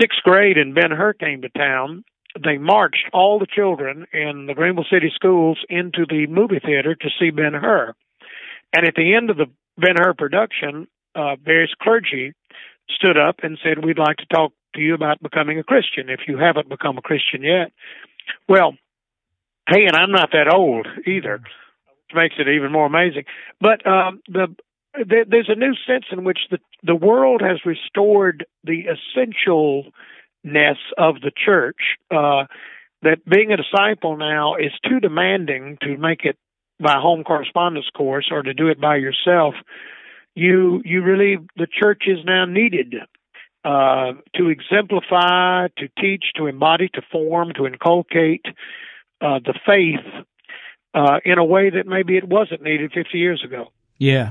sixth 0.01 0.23
grade 0.23 0.59
and 0.59 0.75
Ben 0.77 0.93
Hur 0.93 1.15
came 1.15 1.43
to 1.43 1.49
town, 1.49 2.05
they 2.43 2.59
marched 2.59 3.09
all 3.13 3.39
the 3.39 3.47
children 3.47 4.07
in 4.13 4.47
the 4.47 4.55
Greenville 4.55 4.87
City 4.91 5.11
schools 5.15 5.59
into 5.69 6.07
the 6.09 6.27
movie 6.27 6.61
theater 6.65 6.95
to 6.95 7.09
see 7.19 7.31
Ben 7.31 7.55
Hur. 7.55 7.95
And 8.75 8.87
at 8.87 8.95
the 8.95 9.15
end 9.15 9.31
of 9.31 9.37
the 9.37 9.47
Ben 9.79 9.97
Hur 9.99 10.15
production, 10.15 10.89
uh, 11.15 11.37
various 11.43 11.73
clergy 11.81 12.33
stood 12.91 13.17
up 13.17 13.37
and 13.43 13.59
said, 13.63 13.85
We'd 13.85 13.99
like 13.99 14.17
to 14.19 14.27
talk 14.27 14.53
to 14.75 14.81
you 14.81 14.95
about 14.95 15.23
becoming 15.23 15.59
a 15.59 15.65
Christian 15.65 16.09
if 16.09 16.21
you 16.29 16.39
haven't 16.39 16.69
become 16.69 16.99
a 16.99 17.03
Christian 17.03 17.43
yet. 17.43 17.73
Well, 18.49 18.75
hey, 19.69 19.87
and 19.87 19.97
I'm 19.97 20.13
not 20.13 20.31
that 20.33 20.53
old 20.53 20.87
either, 21.07 21.39
which 21.39 22.15
makes 22.15 22.35
it 22.39 22.49
even 22.49 22.73
more 22.73 22.87
amazing. 22.87 23.25
But 23.61 23.87
um, 23.87 24.21
the 24.29 24.55
there's 24.95 25.51
a 25.51 25.55
new 25.55 25.75
sense 25.87 26.07
in 26.11 26.25
which 26.25 26.39
the 26.51 26.59
the 26.83 26.95
world 26.95 27.43
has 27.43 27.67
restored 27.67 28.47
the 28.65 28.85
essential 28.87 29.85
ness 30.47 30.77
of 30.97 31.21
the 31.21 31.33
church. 31.45 31.77
Uh, 32.11 32.45
that 33.03 33.25
being 33.29 33.53
a 33.53 33.57
disciple 33.57 34.17
now 34.17 34.55
is 34.55 34.73
too 34.89 35.01
demanding 35.01 35.77
to 35.83 35.97
make 35.99 36.25
it 36.25 36.37
by 36.81 36.95
home 36.99 37.25
correspondence 37.25 37.87
course 37.95 38.29
or 38.31 38.43
to 38.43 38.55
do 38.55 38.69
it 38.69 38.81
by 38.81 38.97
yourself. 38.97 39.55
You 40.35 40.83
you 40.85 41.03
really 41.03 41.39
the 41.57 41.67
church 41.67 42.05
is 42.07 42.19
now 42.25 42.45
needed 42.45 42.95
uh, 43.65 44.13
to 44.37 44.49
exemplify, 44.49 45.69
to 45.79 45.89
teach, 46.01 46.25
to 46.37 46.47
embody, 46.47 46.89
to 46.95 47.03
form, 47.11 47.53
to 47.57 47.67
inculcate 47.67 48.45
uh, 49.21 49.41
the 49.45 49.55
faith 49.67 50.25
uh, 50.95 51.21
in 51.25 51.39
a 51.39 51.45
way 51.45 51.71
that 51.71 51.87
maybe 51.87 52.17
it 52.17 52.29
wasn't 52.29 52.63
needed 52.63 52.93
50 52.93 53.19
years 53.19 53.43
ago. 53.45 53.73
Yeah. 53.99 54.31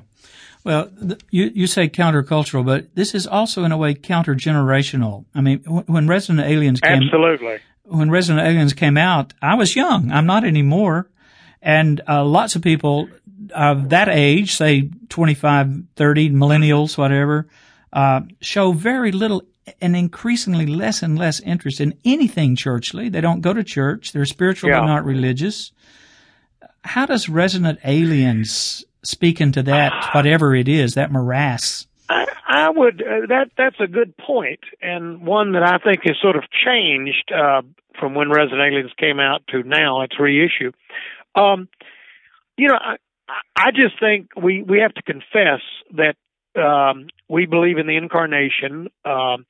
Well, 0.66 0.90
you 1.30 1.52
you 1.54 1.68
say 1.68 1.88
countercultural, 1.88 2.66
but 2.66 2.96
this 2.96 3.14
is 3.14 3.28
also 3.28 3.64
in 3.64 3.72
a 3.72 3.78
way 3.78 3.94
countergenerational. 3.94 5.26
I 5.36 5.42
mean, 5.42 5.60
when 5.60 6.08
Resident 6.08 6.48
Aliens 6.48 6.82
came, 6.82 7.04
absolutely, 7.04 7.60
when 7.84 8.10
Resident 8.10 8.46
Aliens 8.46 8.74
came 8.74 8.98
out, 8.98 9.34
I 9.44 9.54
was 9.54 9.76
young. 9.76 10.12
I'm 10.12 10.26
not 10.26 10.44
anymore, 10.44 11.08
and 11.62 12.02
uh, 12.10 12.26
lots 12.26 12.56
of 12.56 12.64
people 12.64 13.08
of 13.54 13.90
that 13.90 14.10
age, 14.10 14.56
say 14.56 14.90
25, 15.10 15.84
30, 15.96 16.30
millennials, 16.32 16.98
whatever, 16.98 17.48
uh, 17.94 18.22
show 18.42 18.72
very 18.72 19.12
little 19.12 19.44
and 19.80 19.96
increasingly 19.96 20.66
less 20.66 21.04
and 21.04 21.18
less 21.18 21.40
interest 21.42 21.80
in 21.80 21.94
anything 22.04 22.56
churchly. 22.56 23.08
They 23.10 23.22
don't 23.22 23.42
go 23.42 23.54
to 23.54 23.64
church. 23.64 24.14
They're 24.14 24.26
spiritual 24.26 24.72
yeah. 24.72 24.80
but 24.80 24.88
not 24.88 25.06
religious. 25.06 25.72
How 26.84 27.06
does 27.06 27.30
Resident 27.30 27.80
Aliens 27.84 28.84
speak 29.08 29.42
into 29.42 29.64
that, 29.64 30.12
whatever 30.14 30.56
it 30.56 30.68
is, 30.68 30.96
that 30.96 31.12
morass? 31.12 31.88
I, 32.10 32.26
I 32.48 32.70
would 32.70 33.02
uh, 33.02 33.28
that 33.30 33.52
that's 33.58 33.80
a 33.80 33.88
good 33.88 34.16
point, 34.18 34.62
and 34.82 35.26
one 35.26 35.54
that 35.54 35.64
I 35.64 35.78
think 35.78 36.02
has 36.06 36.18
sort 36.22 36.36
of 36.36 36.44
changed 36.66 37.32
uh, 37.34 37.62
from 38.00 38.14
when 38.14 38.30
Resident 38.30 38.62
Aliens 38.62 38.92
came 38.98 39.20
out 39.20 39.44
to 39.50 39.64
now. 39.64 40.02
Its 40.02 40.20
reissue. 40.20 40.72
Um, 41.36 41.68
you 42.58 42.68
know, 42.68 42.78
I, 42.80 42.96
I 43.56 43.72
just 43.72 44.00
think 44.00 44.30
we 44.36 44.62
we 44.62 44.80
have 44.80 44.94
to 44.94 45.02
confess 45.02 45.62
that 45.96 46.16
um, 46.60 47.08
we 47.28 47.46
believe 47.46 47.78
in 47.78 47.88
the 47.88 47.98
incarnation. 47.98 48.90
Um, 49.04 49.46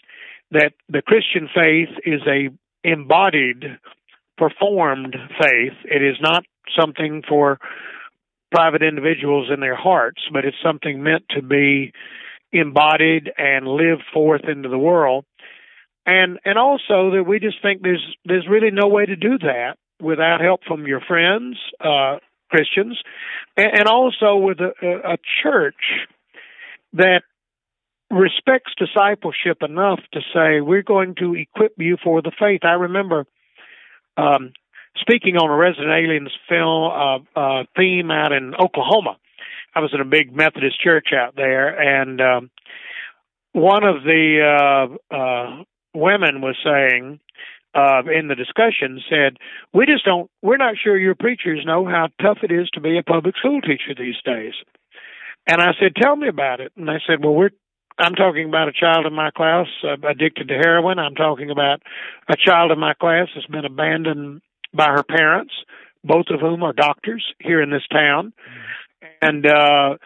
that 0.52 0.74
the 0.90 1.02
Christian 1.02 1.50
faith 1.54 1.90
is 2.06 2.22
a 2.28 2.50
embodied, 2.84 3.66
performed 4.38 5.16
faith. 5.42 5.74
It 5.86 6.04
is 6.04 6.18
not 6.22 6.46
something 6.80 7.24
for 7.28 7.60
private 8.56 8.82
individuals 8.82 9.50
in 9.54 9.60
their 9.60 9.76
hearts, 9.76 10.22
but 10.32 10.46
it's 10.46 10.56
something 10.64 11.04
meant 11.04 11.26
to 11.30 11.42
be 11.42 11.92
embodied 12.54 13.30
and 13.38 13.68
live 13.68 14.00
forth 14.14 14.44
into 14.48 14.70
the 14.70 14.78
world. 14.78 15.26
And 16.06 16.40
and 16.46 16.58
also 16.58 17.12
that 17.16 17.26
we 17.28 17.40
just 17.40 17.62
think 17.62 17.82
there's 17.82 18.06
there's 18.24 18.48
really 18.50 18.72
no 18.72 18.88
way 18.88 19.06
to 19.06 19.16
do 19.18 19.38
that 19.40 19.76
without 20.02 20.40
help 20.40 20.62
from 20.66 20.88
your 20.88 21.02
friends, 21.02 21.58
uh, 21.82 22.18
Christians, 22.50 22.98
and, 23.58 23.80
and 23.80 23.88
also 23.88 24.38
with 24.38 24.60
a, 24.60 24.72
a 24.82 25.18
church 25.44 25.84
that 26.94 27.24
respects 28.10 28.72
discipleship 28.78 29.64
enough 29.64 30.00
to 30.14 30.22
say 30.34 30.62
we're 30.62 30.84
going 30.84 31.16
to 31.16 31.36
equip 31.36 31.74
you 31.78 31.98
for 32.02 32.22
the 32.22 32.32
faith. 32.40 32.62
I 32.64 32.74
remember 32.74 33.26
um, 34.16 34.54
speaking 35.00 35.38
on 35.38 35.50
a 35.50 35.56
Resident 35.56 35.92
Aliens 35.92 36.32
film 36.48 36.92
uh, 36.92 37.40
uh, 37.40 37.64
theme 37.76 38.12
out 38.12 38.32
in 38.32 38.54
Oklahoma. 38.56 39.18
I 39.74 39.80
was 39.82 39.92
in 39.94 40.02
a 40.02 40.06
big 40.06 40.36
Methodist 40.36 40.82
church 40.82 41.08
out 41.14 41.36
there, 41.36 41.68
and 41.68 42.22
um, 42.22 42.50
one 43.52 43.84
of 43.84 44.04
the 44.04 44.98
uh, 45.12 45.16
uh, 45.16 45.64
women 45.94 46.42
was 46.42 46.56
saying 46.64 47.20
uh, 47.74 48.04
in 48.10 48.30
the 48.30 48.36
discussion 48.36 49.02
said, 49.10 49.38
"We 49.74 49.86
just 49.86 50.06
don't. 50.06 50.32
We're 50.42 50.58
not 50.58 50.76
sure 50.82 50.98
your 50.98 51.16
preachers 51.16 51.66
know 51.66 51.86
how 51.86 52.08
tough 52.22 52.38
it 52.44 52.52
is 52.52 52.70
to 52.74 52.82
be 52.82 52.98
a 52.98 53.04
public 53.04 53.36
school 53.38 53.60
teacher 53.62 53.94
these 53.98 54.22
days." 54.24 54.54
And 55.46 55.62
I 55.62 55.74
said, 55.80 55.96
"Tell 56.02 56.16
me 56.16 56.30
about 56.30 56.62
it." 56.62 56.72
And 56.78 56.88
they 56.88 57.02
said, 57.06 57.24
"Well, 57.24 57.36
we're 57.36 57.52
I'm 57.98 58.16
talking 58.16 58.48
about 58.48 58.68
a 58.68 58.74
child 58.74 59.06
in 59.06 59.14
my 59.14 59.32
class 59.32 59.68
uh, 59.84 59.96
addicted 60.08 60.50
to 60.50 60.54
heroin. 60.54 61.00
I'm 61.00 61.16
talking 61.16 61.50
about 61.50 61.82
a 62.28 62.36
child 62.36 62.72
in 62.72 62.80
my 62.80 62.94
class 62.94 63.28
that's 63.34 63.48
been 63.48 63.64
abandoned 63.64 64.42
by 64.76 64.88
her 64.88 65.04
parents, 65.04 65.54
both 66.04 66.26
of 66.30 66.40
whom 66.40 66.64
are 66.64 66.74
doctors 66.74 67.26
here 67.40 67.62
in 67.62 67.70
this 67.70 67.86
town. 67.92 68.34
And 69.22 69.46
uh, 69.46 69.98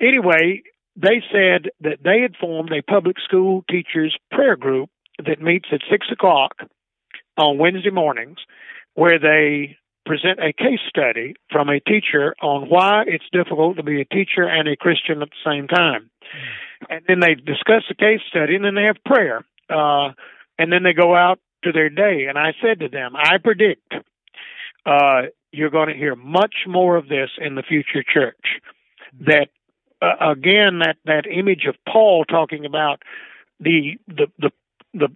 anyway, 0.00 0.62
they 0.96 1.22
said 1.32 1.70
that 1.80 1.98
they 2.02 2.20
had 2.20 2.36
formed 2.40 2.72
a 2.72 2.82
public 2.82 3.16
school 3.24 3.64
teachers 3.70 4.16
prayer 4.30 4.56
group 4.56 4.90
that 5.24 5.40
meets 5.40 5.68
at 5.72 5.80
six 5.90 6.06
o'clock 6.12 6.56
on 7.38 7.58
Wednesday 7.58 7.90
mornings, 7.90 8.38
where 8.94 9.18
they 9.18 9.76
present 10.06 10.38
a 10.38 10.52
case 10.52 10.80
study 10.88 11.34
from 11.50 11.68
a 11.68 11.80
teacher 11.80 12.34
on 12.40 12.68
why 12.68 13.02
it's 13.06 13.24
difficult 13.32 13.76
to 13.76 13.82
be 13.82 14.00
a 14.00 14.04
teacher 14.04 14.44
and 14.44 14.68
a 14.68 14.76
Christian 14.76 15.20
at 15.20 15.28
the 15.28 15.50
same 15.50 15.66
time. 15.68 16.10
And 16.88 17.02
then 17.08 17.20
they 17.20 17.34
discuss 17.34 17.82
the 17.88 17.94
case 17.94 18.20
study 18.28 18.54
and 18.54 18.64
then 18.64 18.74
they 18.74 18.84
have 18.84 18.96
prayer. 19.04 19.44
Uh, 19.68 20.12
and 20.58 20.72
then 20.72 20.82
they 20.84 20.92
go 20.92 21.14
out 21.14 21.40
to 21.66 21.72
their 21.72 21.90
day. 21.90 22.26
And 22.28 22.38
I 22.38 22.54
said 22.62 22.80
to 22.80 22.88
them, 22.88 23.14
I 23.14 23.38
predict 23.38 23.92
uh, 24.84 25.22
you're 25.52 25.70
going 25.70 25.88
to 25.88 25.94
hear 25.94 26.14
much 26.14 26.54
more 26.66 26.96
of 26.96 27.08
this 27.08 27.30
in 27.38 27.54
the 27.54 27.62
future 27.62 28.02
church. 28.02 28.60
That 29.20 29.48
uh, 30.02 30.30
again, 30.32 30.80
that 30.80 30.96
that 31.04 31.24
image 31.26 31.64
of 31.68 31.74
Paul 31.90 32.24
talking 32.24 32.64
about 32.64 33.02
the 33.60 33.98
the 34.06 34.26
the 34.38 34.50
the 34.92 35.08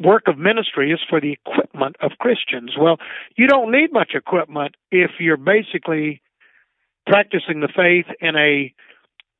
work 0.00 0.24
of 0.26 0.38
ministry 0.38 0.92
is 0.92 1.00
for 1.08 1.20
the 1.20 1.32
equipment 1.32 1.96
of 2.00 2.12
Christians. 2.18 2.72
Well, 2.78 2.98
you 3.36 3.46
don't 3.46 3.72
need 3.72 3.92
much 3.92 4.12
equipment 4.14 4.74
if 4.90 5.12
you're 5.18 5.36
basically 5.36 6.20
practicing 7.06 7.60
the 7.60 7.68
faith 7.68 8.06
in 8.20 8.36
a 8.36 8.74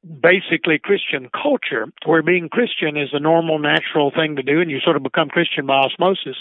basically 0.06 0.78
Christian 0.78 1.28
culture 1.30 1.86
where 2.04 2.22
being 2.22 2.48
Christian 2.48 2.96
is 2.96 3.10
a 3.12 3.20
normal, 3.20 3.58
natural 3.58 4.10
thing 4.10 4.36
to 4.36 4.42
do, 4.42 4.60
and 4.60 4.70
you 4.70 4.78
sort 4.80 4.96
of 4.96 5.02
become 5.02 5.28
Christian 5.28 5.66
by 5.66 5.78
osmosis. 5.78 6.36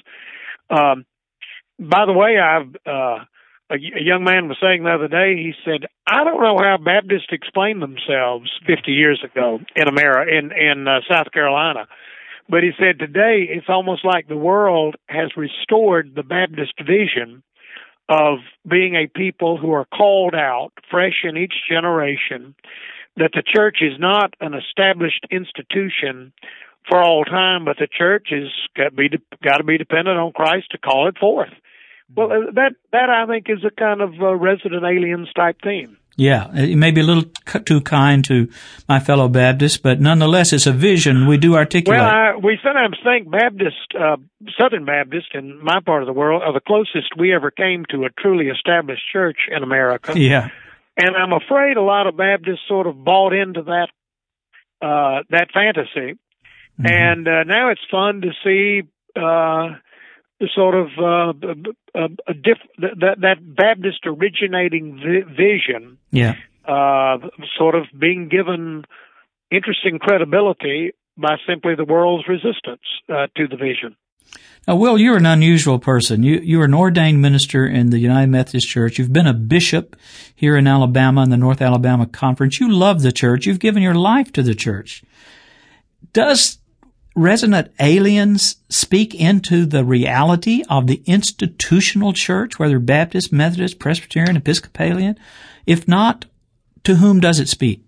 Um, 0.70 1.06
by 1.80 2.06
the 2.06 2.14
way, 2.14 2.38
I've 2.40 2.76
uh, 2.86 3.26
a, 3.70 3.76
a 3.76 4.02
young 4.02 4.24
man 4.24 4.48
was 4.48 4.58
saying 4.62 4.84
the 4.84 4.94
other 4.94 5.08
day. 5.08 5.36
He 5.36 5.54
said, 5.66 5.88
"I 6.08 6.24
don't 6.24 6.42
know 6.42 6.58
how 6.58 6.78
Baptists 6.78 7.32
explained 7.32 7.82
themselves 7.82 8.52
50 8.68 8.92
years 8.92 9.24
ago 9.24 9.60
in 9.76 9.88
America, 9.88 10.32
in 10.32 10.52
in 10.52 10.88
uh, 10.88 11.00
South 11.10 11.32
Carolina." 11.32 11.88
But 12.48 12.62
he 12.62 12.72
said 12.78 13.00
today 13.00 13.48
it's 13.50 13.70
almost 13.70 14.06
like 14.06 14.28
the 14.28 14.38
world 14.38 14.96
has 15.08 15.32
restored 15.36 16.14
the 16.16 16.24
Baptist 16.24 16.74
vision 16.86 17.42
of 18.08 18.38
being 18.70 18.96
a 18.96 19.08
people 19.08 19.58
who 19.58 19.72
are 19.72 19.86
called 19.86 20.36
out, 20.36 20.72
fresh 20.92 21.24
in 21.24 21.38
each 21.38 21.56
generation, 21.68 22.54
that 23.18 23.32
the 23.34 23.44
church 23.44 23.78
is 23.82 24.00
not 24.00 24.34
an 24.42 24.54
established 24.54 25.26
institution 25.32 26.34
for 26.88 27.02
all 27.02 27.24
time, 27.24 27.66
but 27.66 27.78
the 27.80 27.88
church 27.88 28.30
is 28.32 28.50
got 28.76 28.90
to 28.90 28.96
be 28.96 29.10
got 29.44 29.58
to 29.58 29.64
be 29.64 29.78
dependent 29.78 30.18
on 30.18 30.32
Christ 30.32 30.72
to 30.72 30.78
call 30.78 31.08
it 31.08 31.18
forth. 31.18 31.54
Well, 32.16 32.32
uh, 32.32 32.52
that 32.54 32.74
that 32.92 33.10
I 33.10 33.26
think 33.26 33.50
is 33.50 33.64
a 33.64 33.72
kind 33.72 34.02
of 34.02 34.14
a 34.22 34.36
resident 34.36 34.84
aliens 34.84 35.30
type 35.36 35.58
theme. 35.64 35.98
Yeah, 36.18 36.50
it 36.54 36.78
may 36.78 36.92
be 36.92 37.02
a 37.02 37.04
little 37.04 37.26
too 37.66 37.82
kind 37.82 38.24
to 38.26 38.48
my 38.88 39.02
fellow 39.02 39.28
Baptists, 39.28 39.78
but 39.78 40.00
nonetheless, 40.00 40.54
it's 40.54 40.66
a 40.66 40.72
vision 40.72 41.28
we 41.28 41.38
do 41.38 41.56
articulate. 41.56 42.00
Well, 42.00 42.10
I, 42.10 42.36
we 42.38 42.58
sometimes 42.64 42.98
think 43.04 43.30
Baptist, 43.30 43.94
uh, 44.00 44.16
Southern 44.58 44.86
Baptist, 44.86 45.28
in 45.34 45.62
my 45.62 45.82
part 45.82 46.04
of 46.04 46.08
the 46.08 46.14
world, 46.14 46.42
are 46.42 46.54
the 46.54 46.62
closest 46.62 47.18
we 47.18 47.36
ever 47.36 47.52
came 47.52 47.84
to 47.90 48.06
a 48.06 48.10
truly 48.18 48.48
established 48.48 49.04
church 49.12 49.40
in 49.52 49.62
America. 49.62 50.18
Yeah. 50.18 50.52
And 50.98 51.16
I'm 51.16 51.34
afraid 51.34 51.78
a 51.78 51.82
lot 51.82 52.08
of 52.08 52.16
Baptists 52.16 52.68
sort 52.68 52.88
of 52.88 53.04
bought 53.04 53.34
into 53.34 53.64
that 53.64 53.90
uh, 54.82 55.24
that 55.30 55.50
fantasy, 55.54 56.18
mm-hmm. 56.80 56.86
and 56.86 57.28
uh, 57.28 57.44
now 57.44 57.70
it's 57.70 57.82
fun 57.90 58.22
to 58.22 58.32
see 58.44 58.88
uh, 59.16 59.76
the 60.40 60.50
sort 60.54 60.76
of 60.76 60.88
uh, 60.98 61.34
a, 61.96 62.06
a 62.28 62.34
diff, 62.34 62.58
that 62.78 63.16
that 63.22 63.56
Baptist 63.56 64.06
originating 64.06 64.98
vi- 64.98 65.34
vision, 65.34 65.98
yeah, 66.12 66.36
uh, 66.66 67.18
sort 67.58 67.76
of 67.76 67.86
being 67.98 68.30
given 68.30 68.86
interesting 69.52 70.00
credibility 70.00 70.92
by 71.18 71.36
simply 71.48 71.76
the 71.76 71.86
world's 71.86 72.28
resistance 72.28 72.84
uh, 73.10 73.28
to 73.36 73.48
the 73.48 73.58
vision. 73.58 73.96
Now, 74.68 74.76
Will, 74.76 74.98
you're 74.98 75.18
an 75.18 75.28
unusual 75.28 75.78
person. 75.78 76.24
You, 76.24 76.40
you're 76.40 76.66
an 76.66 76.74
ordained 76.74 77.22
minister 77.22 77.68
in 77.68 77.92
the 77.92 78.00
United 78.00 78.32
Methodist 78.32 78.68
Church. 78.68 78.98
You've 78.98 79.14
been 79.14 79.28
a 79.28 79.34
bishop 79.34 79.96
here 80.36 80.58
in 80.58 80.66
Alabama 80.66 81.22
in 81.22 81.30
the 81.30 81.38
North 81.38 81.62
Alabama 81.62 82.08
Conference. 82.08 82.60
You 82.60 82.72
love 82.72 83.04
the 83.04 83.12
church. 83.12 83.46
You've 83.46 83.60
given 83.60 83.84
your 83.84 83.94
life 83.94 84.34
to 84.34 84.42
the 84.42 84.56
church. 84.56 85.04
Does 86.14 86.58
Resident 87.16 87.72
Aliens 87.80 88.58
speak 88.70 89.14
into 89.14 89.66
the 89.66 89.86
reality 89.86 90.64
of 90.68 90.88
the 90.88 91.04
institutional 91.06 92.12
church, 92.12 92.58
whether 92.58 92.80
Baptist, 92.80 93.32
Methodist, 93.32 93.78
Presbyterian, 93.80 94.36
Episcopalian? 94.36 95.18
If 95.68 95.88
not, 95.88 96.26
to 96.84 96.96
whom 96.96 97.20
does 97.20 97.40
it 97.40 97.50
speak? 97.50 97.84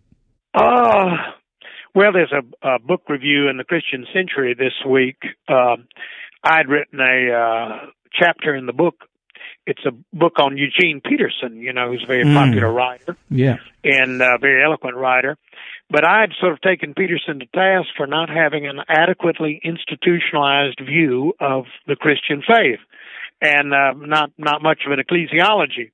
Uh, 0.54 1.18
well, 1.96 2.14
there's 2.14 2.32
a, 2.32 2.68
a 2.68 2.80
book 2.80 3.10
review 3.10 3.50
in 3.50 3.58
the 3.58 3.64
Christian 3.64 4.06
Century 4.14 4.54
this 4.54 4.74
week. 4.88 5.18
Uh, 5.48 5.78
I'd 6.48 6.68
written 6.70 7.00
a 7.00 7.32
uh, 7.34 7.86
chapter 8.14 8.56
in 8.56 8.66
the 8.66 8.74
book. 8.74 8.96
It's 9.66 9.86
a 9.86 9.92
book 10.16 10.40
on 10.40 10.58
Eugene 10.58 11.02
Peterson, 11.04 11.58
you 11.58 11.74
know, 11.74 11.90
who's 11.92 12.04
a 12.04 12.08
very 12.08 12.24
Mm. 12.24 12.34
popular 12.36 12.72
writer 12.72 13.18
Yeah. 13.30 13.58
and 13.84 14.22
a 14.22 14.38
very 14.40 14.64
eloquent 14.64 14.96
writer. 14.96 15.38
But 15.90 16.06
I 16.06 16.22
had 16.22 16.32
sort 16.40 16.54
of 16.54 16.62
taken 16.62 16.94
Peterson 16.94 17.40
to 17.40 17.46
task 17.48 17.90
for 17.98 18.08
not 18.08 18.30
having 18.30 18.66
an 18.66 18.80
adequately 18.88 19.60
institutionalized 19.64 20.80
view 20.80 21.34
of 21.40 21.66
the 21.86 21.96
Christian 21.98 22.42
faith 22.42 22.80
and 23.42 23.74
uh, 23.74 23.94
not 23.96 24.32
not 24.38 24.62
much 24.62 24.80
of 24.86 24.92
an 24.94 25.00
ecclesiology. 25.00 25.92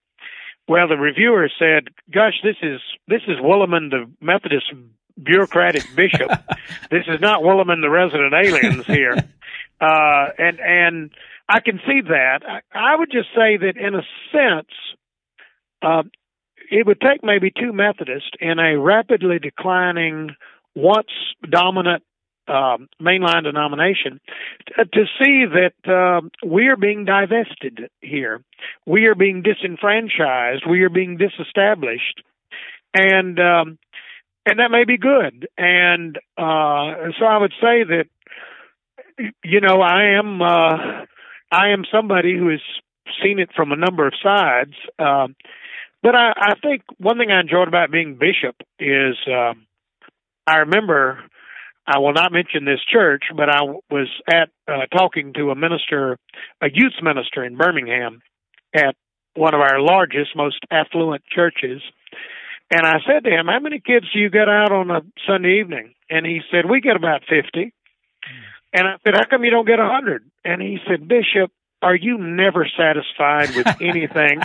Well, 0.68 0.88
the 0.88 0.98
reviewer 0.98 1.50
said, 1.60 1.90
"Gosh, 2.12 2.40
this 2.44 2.56
is 2.62 2.80
this 3.08 3.22
is 3.28 3.38
Willimon, 3.40 3.90
the 3.90 4.06
Methodist 4.22 4.72
bureaucratic 5.22 5.84
bishop. 5.96 6.30
this 6.92 7.06
is 7.08 7.20
not 7.22 7.42
Willimon, 7.42 7.82
the 7.82 7.90
resident 7.90 8.34
aliens 8.34 8.86
here." 8.86 9.16
Uh, 9.80 10.28
and 10.38 10.60
and 10.60 11.12
I 11.50 11.60
can 11.60 11.80
see 11.86 12.02
that. 12.08 12.40
I, 12.48 12.62
I 12.74 12.96
would 12.98 13.12
just 13.12 13.30
say 13.36 13.58
that 13.58 13.74
in 13.78 13.96
a 13.96 14.04
sense, 14.32 14.72
uh, 15.82 16.04
it 16.72 16.86
would 16.86 17.02
take 17.02 17.24
maybe 17.24 17.52
two 17.52 17.74
Methodists 17.74 18.32
in 18.40 18.60
a 18.60 18.80
rapidly 18.80 19.40
declining, 19.40 20.36
once 20.76 21.12
dominant 21.50 22.04
um, 22.48 22.90
mainline 23.02 23.44
denomination 23.44 24.20
t- 24.68 24.84
to 24.94 25.06
see 25.20 25.46
that 25.46 25.90
uh, 25.90 26.22
we 26.46 26.68
are 26.68 26.76
being 26.76 27.06
divested 27.06 27.90
here. 28.02 28.44
We 28.86 29.06
are 29.06 29.16
being 29.16 29.44
disenfranchised. 29.44 30.64
We 30.70 30.82
are 30.82 30.90
being 30.90 31.18
disestablished, 31.18 32.22
and 32.94 33.40
um, 33.40 33.78
and 34.46 34.60
that 34.60 34.72
may 34.72 34.84
be 34.84 34.98
good. 34.98 35.48
And 35.58 36.18
uh, 36.38 37.12
so 37.18 37.26
I 37.26 37.38
would 37.38 37.54
say 37.62 37.84
that 37.84 38.06
you 39.44 39.62
know 39.62 39.82
I 39.82 40.18
am 40.18 40.42
uh, 40.42 41.06
I 41.52 41.70
am 41.70 41.84
somebody 41.92 42.38
who 42.38 42.50
has 42.50 42.62
seen 43.24 43.40
it 43.40 43.50
from 43.56 43.72
a 43.72 43.76
number 43.76 44.08
of 44.08 44.14
sides. 44.24 44.74
Um, 44.98 45.36
but 46.02 46.16
I, 46.16 46.34
I 46.36 46.56
think 46.62 46.84
one 46.98 47.18
thing 47.18 47.32
I 47.32 47.40
enjoyed 47.40 47.68
about 47.68 47.92
being 47.92 48.16
bishop 48.20 48.56
is 48.80 49.16
um, 49.28 49.66
I 50.46 50.58
remember 50.58 51.20
I 51.86 52.00
will 52.00 52.14
not 52.14 52.32
mention 52.32 52.66
this 52.66 52.80
church, 52.92 53.24
but 53.36 53.50
I 53.50 53.62
was 53.90 54.10
at 54.28 54.50
uh, 54.68 54.86
talking 54.92 55.34
to 55.34 55.52
a 55.52 55.56
minister, 55.56 56.18
a 56.62 56.68
youth 56.74 56.94
minister 57.02 57.44
in 57.44 57.58
Birmingham, 57.58 58.22
at 58.74 58.96
one 59.36 59.54
of 59.54 59.62
our 59.62 59.80
largest, 59.82 60.36
most 60.36 60.60
affluent 60.72 61.24
churches, 61.26 61.82
and 62.72 62.86
I 62.86 63.00
said 63.06 63.24
to 63.26 63.30
him, 63.30 63.48
"How 63.48 63.60
many 63.60 63.80
kids 63.80 64.06
do 64.14 64.20
you 64.20 64.30
get 64.30 64.50
out 64.50 64.72
on 64.72 64.90
a 64.90 65.02
Sunday 65.28 65.60
evening?" 65.60 65.94
And 66.10 66.26
he 66.26 66.42
said, 66.52 66.70
"We 66.70 66.82
get 66.82 66.96
about 66.96 67.22
50. 67.30 67.74
And 68.74 68.88
I 68.88 68.96
said, 69.04 69.14
"How 69.16 69.26
come 69.30 69.44
you 69.44 69.52
don't 69.52 69.68
get 69.68 69.80
a 69.80 69.88
hundred?" 69.88 70.24
And 70.44 70.62
he 70.62 70.80
said, 70.88 71.08
"Bishop, 71.08 71.52
are 71.82 71.96
you 71.96 72.18
never 72.18 72.68
satisfied 72.78 73.56
with 73.56 73.68
anything?" 73.82 74.42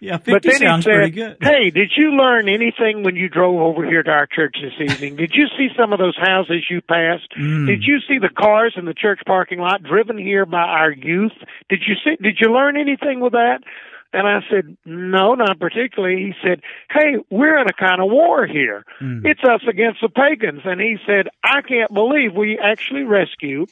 Yeah, 0.00 0.18
50 0.18 0.32
but 0.32 0.42
then 0.44 0.54
sounds 0.58 0.84
he 0.84 0.92
pretty 0.92 1.18
said, 1.18 1.38
good. 1.40 1.46
"Hey, 1.48 1.70
did 1.70 1.90
you 1.96 2.12
learn 2.12 2.48
anything 2.48 3.02
when 3.02 3.16
you 3.16 3.28
drove 3.28 3.60
over 3.60 3.84
here 3.84 4.02
to 4.02 4.10
our 4.10 4.26
church 4.26 4.56
this 4.62 4.92
evening? 4.92 5.16
Did 5.16 5.32
you 5.34 5.46
see 5.56 5.68
some 5.76 5.92
of 5.92 5.98
those 5.98 6.16
houses 6.16 6.64
you 6.70 6.80
passed? 6.80 7.28
Mm. 7.38 7.66
Did 7.66 7.82
you 7.82 7.98
see 8.06 8.18
the 8.18 8.28
cars 8.28 8.74
in 8.76 8.84
the 8.84 8.94
church 8.94 9.20
parking 9.26 9.58
lot 9.58 9.82
driven 9.82 10.16
here 10.18 10.46
by 10.46 10.58
our 10.58 10.92
youth? 10.92 11.32
Did 11.68 11.80
you 11.86 11.94
see? 12.04 12.16
Did 12.22 12.38
you 12.40 12.52
learn 12.52 12.76
anything 12.76 13.20
with 13.20 13.32
that?" 13.32 13.60
And 14.12 14.26
I 14.26 14.40
said, 14.50 14.76
"No, 14.86 15.34
not 15.34 15.58
particularly." 15.58 16.16
He 16.16 16.34
said, 16.42 16.62
"Hey, 16.90 17.16
we're 17.30 17.58
in 17.58 17.66
a 17.68 17.72
kind 17.72 18.00
of 18.00 18.10
war 18.10 18.46
here. 18.46 18.84
Mm. 19.00 19.24
It's 19.24 19.44
us 19.44 19.60
against 19.68 20.00
the 20.00 20.08
pagans." 20.08 20.62
And 20.64 20.80
he 20.80 20.96
said, 21.06 21.28
"I 21.44 21.60
can't 21.60 21.92
believe 21.92 22.34
we 22.34 22.58
actually 22.58 23.02
rescue 23.02 23.66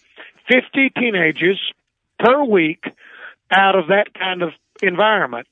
50 0.49 0.90
teenagers 0.90 1.61
per 2.19 2.45
week 2.45 2.85
out 3.50 3.76
of 3.76 3.88
that 3.88 4.12
kind 4.14 4.43
of 4.43 4.52
environment." 4.83 5.47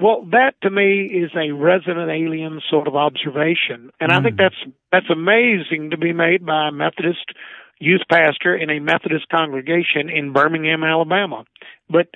Well, 0.00 0.22
that 0.32 0.54
to 0.62 0.70
me 0.70 1.04
is 1.04 1.30
a 1.36 1.52
resident 1.52 2.10
alien 2.10 2.60
sort 2.68 2.88
of 2.88 2.96
observation, 2.96 3.90
and 4.00 4.10
I 4.10 4.20
think 4.20 4.34
Mm. 4.34 4.38
that's 4.38 4.64
that's 4.90 5.10
amazing 5.10 5.90
to 5.90 5.96
be 5.96 6.12
made 6.12 6.44
by 6.44 6.68
a 6.68 6.72
Methodist 6.72 7.32
youth 7.80 8.02
pastor 8.08 8.54
in 8.56 8.70
a 8.70 8.78
Methodist 8.78 9.28
congregation 9.28 10.08
in 10.08 10.32
Birmingham, 10.32 10.84
Alabama. 10.84 11.44
But 11.90 12.08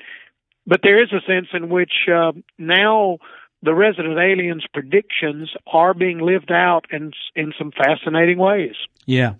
but 0.69 0.81
there 0.83 1.03
is 1.03 1.13
a 1.13 1.21
sense 1.27 1.49
in 1.55 1.71
which 1.71 1.93
uh, 2.13 2.33
now 2.59 3.19
the 3.63 3.75
resident 3.75 4.19
aliens' 4.19 4.67
predictions 4.73 5.51
are 5.67 5.95
being 5.95 6.19
lived 6.19 6.53
out 6.53 6.85
in 6.93 7.13
in 7.35 7.53
some 7.59 7.73
fascinating 7.73 8.39
ways. 8.39 8.77
Yeah. 9.07 9.35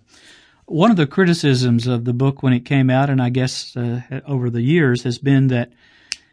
One 0.65 0.91
of 0.91 0.97
the 0.97 1.07
criticisms 1.07 1.87
of 1.87 2.05
the 2.05 2.13
book 2.13 2.43
when 2.43 2.53
it 2.53 2.65
came 2.65 2.89
out, 2.89 3.09
and 3.09 3.21
I 3.21 3.29
guess 3.29 3.75
uh, 3.77 4.01
over 4.27 4.49
the 4.49 4.61
years, 4.61 5.03
has 5.03 5.17
been 5.17 5.47
that 5.47 5.71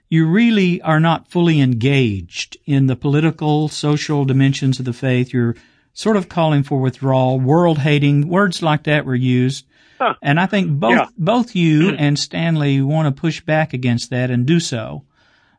you 0.08 0.26
really 0.26 0.80
are 0.82 1.00
not 1.00 1.28
fully 1.28 1.60
engaged 1.60 2.56
in 2.66 2.86
the 2.86 2.96
political, 2.96 3.68
social 3.68 4.24
dimensions 4.24 4.78
of 4.78 4.84
the 4.84 4.92
faith. 4.92 5.32
You're 5.32 5.56
sort 5.92 6.16
of 6.16 6.28
calling 6.28 6.62
for 6.62 6.78
withdrawal, 6.80 7.40
world 7.40 7.78
hating, 7.78 8.28
words 8.28 8.62
like 8.62 8.84
that 8.84 9.06
were 9.06 9.14
used. 9.14 9.64
Huh. 9.98 10.14
And 10.22 10.38
I 10.40 10.46
think 10.46 10.70
both, 10.78 10.92
Yeah. 10.92 11.06
both 11.16 11.54
you 11.54 11.90
and 11.98 12.18
Stanley 12.18 12.80
want 12.82 13.14
to 13.14 13.20
push 13.20 13.40
back 13.40 13.72
against 13.72 14.10
that 14.10 14.30
and 14.30 14.46
do 14.46 14.60
so. 14.60 15.04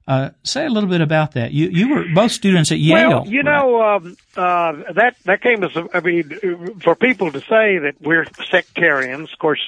Uh, 0.08 0.30
say 0.44 0.66
a 0.66 0.70
little 0.70 0.88
bit 0.90 1.02
about 1.02 1.34
that. 1.34 1.52
You, 1.52 1.68
you 1.68 1.90
were 1.94 2.06
both 2.16 2.32
students 2.32 2.72
at 2.72 2.80
Yale. 2.80 3.10
Well, 3.10 3.28
you 3.28 3.42
right? 3.42 3.46
know 3.60 3.82
um, 3.84 4.18
uh, 4.38 4.94
that 4.94 5.16
that 5.26 5.42
came 5.42 5.62
as 5.66 5.76
a, 5.76 5.86
I 5.94 6.00
mean, 6.00 6.80
for 6.80 6.96
people 6.96 7.30
to 7.34 7.42
say 7.42 7.78
that 7.80 7.96
we're 8.00 8.26
sectarians. 8.50 9.34
Of 9.34 9.38
course, 9.40 9.60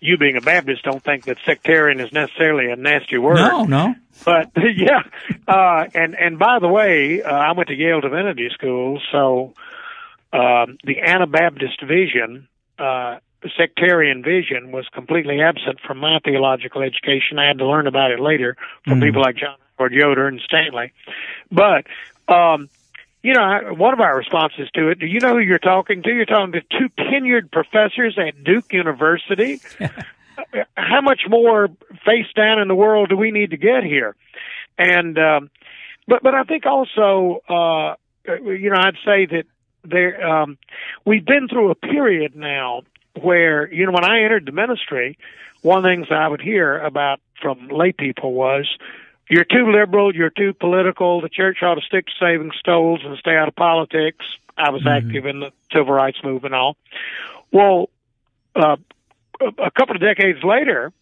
you 0.00 0.16
being 0.18 0.36
a 0.36 0.40
Baptist 0.40 0.82
don't 0.82 1.00
think 1.00 1.26
that 1.26 1.36
sectarian 1.46 2.00
is 2.00 2.12
necessarily 2.12 2.72
a 2.72 2.76
nasty 2.76 3.18
word. 3.18 3.36
no, 3.36 3.64
no. 3.66 3.94
But 4.24 4.50
yeah, 4.56 5.02
uh, 5.46 5.84
and 5.94 6.16
and 6.16 6.40
by 6.40 6.58
the 6.58 6.66
way, 6.68 7.22
uh, 7.22 7.30
I 7.32 7.52
went 7.52 7.68
to 7.68 7.74
Yale 7.76 8.00
Divinity 8.00 8.48
School, 8.52 9.00
so 9.12 9.54
um, 10.32 10.76
the 10.82 11.00
Anabaptist 11.02 11.80
vision, 11.82 12.48
uh, 12.80 13.18
sectarian 13.56 14.22
vision, 14.22 14.72
was 14.72 14.86
completely 14.92 15.40
absent 15.40 15.80
from 15.86 15.98
my 15.98 16.18
theological 16.24 16.82
education. 16.82 17.38
I 17.38 17.46
had 17.46 17.58
to 17.58 17.66
learn 17.66 17.86
about 17.86 18.10
it 18.10 18.20
later 18.20 18.56
from 18.84 19.00
Mhm. 19.00 19.04
people 19.04 19.22
like 19.22 19.36
John 19.36 19.56
Howard 19.78 19.92
Yoder 19.92 20.26
and 20.26 20.40
Stanley. 20.40 20.92
But 21.52 21.86
um, 22.28 22.68
you 23.22 23.32
know, 23.34 23.42
I- 23.42 23.70
one 23.70 23.92
of 23.92 24.00
our 24.00 24.16
responses 24.16 24.68
to 24.74 24.88
it. 24.88 24.98
Do 24.98 25.06
you 25.06 25.20
know 25.20 25.32
who 25.34 25.38
you're 25.40 25.58
talking 25.58 26.02
to? 26.02 26.10
You're 26.14 26.26
talking 26.26 26.52
to 26.52 26.60
two 26.60 26.88
tenured 26.98 27.50
professors 27.50 28.18
at 28.18 28.42
Duke 28.44 28.72
University 28.72 29.60
how 30.76 31.00
much 31.00 31.22
more 31.28 31.68
face 32.04 32.26
down 32.34 32.58
in 32.60 32.68
the 32.68 32.74
world 32.74 33.08
do 33.08 33.16
we 33.16 33.30
need 33.30 33.50
to 33.50 33.56
get 33.56 33.84
here? 33.84 34.16
And 34.78 35.18
um, 35.18 35.50
but 36.08 36.22
but 36.22 36.34
I 36.34 36.42
think 36.44 36.66
also 36.66 37.40
uh, 37.48 37.94
you 38.26 38.70
know 38.70 38.78
I'd 38.80 38.96
say 39.04 39.26
that 39.26 39.44
there 39.84 40.26
um, 40.26 40.58
we've 41.04 41.24
been 41.24 41.48
through 41.48 41.70
a 41.70 41.74
period 41.74 42.34
now 42.34 42.82
where 43.20 43.72
you 43.72 43.86
know 43.86 43.92
when 43.92 44.04
I 44.04 44.22
entered 44.22 44.46
the 44.46 44.52
ministry, 44.52 45.18
one 45.62 45.78
of 45.78 45.82
the 45.84 45.88
things 45.90 46.06
I 46.10 46.28
would 46.28 46.40
hear 46.40 46.78
about 46.78 47.20
from 47.40 47.68
lay 47.68 47.92
people 47.92 48.32
was 48.32 48.68
you're 49.28 49.44
too 49.44 49.70
liberal, 49.72 50.14
you're 50.14 50.30
too 50.30 50.52
political. 50.52 51.20
The 51.20 51.28
church 51.28 51.58
ought 51.62 51.76
to 51.76 51.80
stick 51.80 52.06
to 52.06 52.12
saving 52.20 52.50
souls 52.64 53.00
and 53.04 53.16
stay 53.18 53.36
out 53.36 53.48
of 53.48 53.56
politics. 53.56 54.24
I 54.56 54.70
was 54.70 54.82
Mhm. 54.82 54.96
active 54.98 55.26
in 55.26 55.40
the 55.40 55.52
civil 55.72 55.94
rights 55.94 56.22
movement 56.22 56.54
and 56.54 56.60
all. 56.60 56.76
Well, 57.50 57.88
uh, 58.54 58.76
a 59.40 59.70
couple 59.70 59.96
of 59.96 60.00
decades 60.00 60.44
later, 60.44 60.92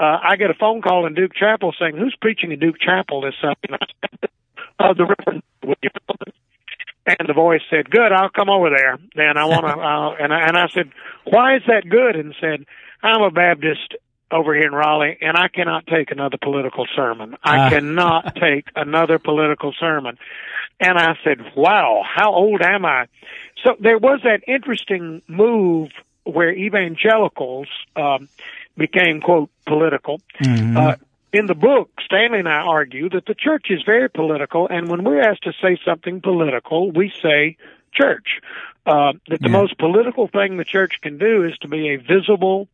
uh, 0.00 0.18
I 0.22 0.36
get 0.36 0.50
a 0.50 0.54
phone 0.54 0.82
call 0.82 1.06
in 1.06 1.14
Duke 1.14 1.34
Chapel 1.34 1.72
saying, 1.78 1.96
"Who's 1.96 2.16
preaching 2.16 2.52
in 2.52 2.58
Duke 2.58 2.78
Chapel 2.80 3.20
this 3.22 3.34
Sunday?" 3.40 3.78
uh, 4.78 4.92
the 4.92 5.06
Reverend 5.06 5.42
Willimon. 5.62 6.32
And 7.18 7.28
the 7.28 7.32
voice 7.32 7.62
said, 7.70 7.90
"Good, 7.90 8.12
I'll 8.12 8.28
come 8.28 8.50
over 8.50 8.68
there." 8.70 8.98
Then 9.14 9.36
I 9.38 9.44
want 9.46 9.64
to, 9.66 9.72
uh, 9.90 10.22
and 10.24 10.32
I, 10.32 10.40
and 10.48 10.56
I 10.56 10.68
said, 10.74 10.90
"Why 11.24 11.56
is 11.56 11.62
that 11.66 11.88
good?" 11.88 12.16
And 12.16 12.34
said, 12.40 12.66
"I'm 13.02 13.22
a 13.22 13.30
Baptist 13.30 13.94
over 14.30 14.54
here 14.54 14.66
in 14.66 14.72
Raleigh, 14.74 15.16
and 15.22 15.36
I 15.36 15.48
cannot 15.48 15.86
take 15.86 16.10
another 16.10 16.36
political 16.36 16.86
sermon. 16.94 17.36
I 17.42 17.66
Ah. 17.66 17.70
cannot 17.70 18.34
take 18.40 18.66
another 18.76 19.18
political 19.18 19.72
sermon." 19.80 20.18
And 20.80 20.98
I 20.98 21.14
said, 21.24 21.38
"Wow, 21.56 22.02
how 22.04 22.32
old 22.32 22.60
am 22.62 22.84
I?" 22.84 23.06
So 23.64 23.74
there 23.80 23.98
was 23.98 24.20
that 24.24 24.42
interesting 24.46 25.22
move 25.26 25.90
where 26.24 26.52
evangelicals 26.52 27.68
um, 27.96 28.28
became 28.76 29.20
quote 29.20 29.50
political. 29.66 30.20
Mhm. 30.40 30.76
Uh, 30.76 30.96
in 31.32 31.46
the 31.46 31.54
book, 31.54 31.90
Stanley 32.04 32.40
and 32.40 32.48
I 32.48 32.60
argue 32.60 33.08
that 33.10 33.26
the 33.26 33.34
church 33.34 33.66
is 33.70 33.82
very 33.84 34.08
political, 34.08 34.66
and 34.68 34.88
when 34.88 35.04
we're 35.04 35.20
asked 35.20 35.44
to 35.44 35.52
say 35.62 35.78
something 35.84 36.20
political, 36.20 36.90
we 36.90 37.12
say 37.22 37.56
church. 37.92 38.40
Uh, 38.86 39.12
that 39.28 39.42
the 39.42 39.48
Yeah. 39.48 39.52
most 39.52 39.76
political 39.78 40.28
thing 40.28 40.56
the 40.56 40.64
church 40.64 41.00
can 41.02 41.18
do 41.18 41.44
is 41.44 41.56
to 41.58 41.68
be 41.68 41.90
a 41.90 41.96
visible, 41.96 42.68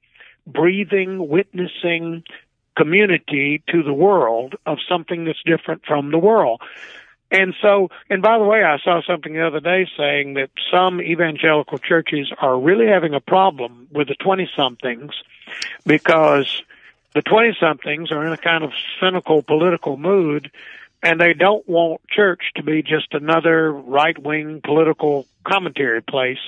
breathing, 0.47 1.29
witnessing 1.29 2.23
community 2.77 3.63
to 3.69 3.83
the 3.83 3.93
world 3.93 4.55
of 4.67 4.79
something 4.89 5.25
that's 5.25 5.43
different 5.45 5.85
from 5.87 6.11
the 6.11 6.19
world. 6.19 6.61
And 7.31 7.55
so, 7.61 7.89
and 8.09 8.23
by 8.23 8.39
the 8.39 8.45
way, 8.45 8.63
I 8.63 8.79
saw 8.79 9.03
something 9.03 9.33
the 9.33 9.45
other 9.47 9.61
day 9.61 9.89
saying 9.97 10.35
that 10.35 10.51
some 10.71 11.01
evangelical 11.01 11.79
churches 11.79 12.31
are 12.41 12.59
really 12.59 12.87
having 12.87 13.15
a 13.15 13.21
problem 13.21 13.89
with 13.91 14.07
the 14.09 14.15
20 14.15 14.49
somethings 14.55 15.13
because 15.85 16.63
the 17.15 17.23
20 17.23 17.57
somethings 17.61 18.11
are 18.11 18.27
in 18.27 18.33
a 18.33 18.37
kind 18.37 18.65
of 18.65 18.73
cynical 19.01 19.43
political 19.43 19.97
mood 19.97 20.51
and 21.03 21.21
they 21.21 21.35
don't 21.35 21.69
want 21.69 22.01
church 22.09 22.43
to 22.57 22.63
be 22.63 22.83
just 22.83 23.13
another 23.13 23.71
right 23.71 24.19
wing 24.19 24.61
political 24.65 25.27
commentary 25.47 26.03
place, 26.03 26.39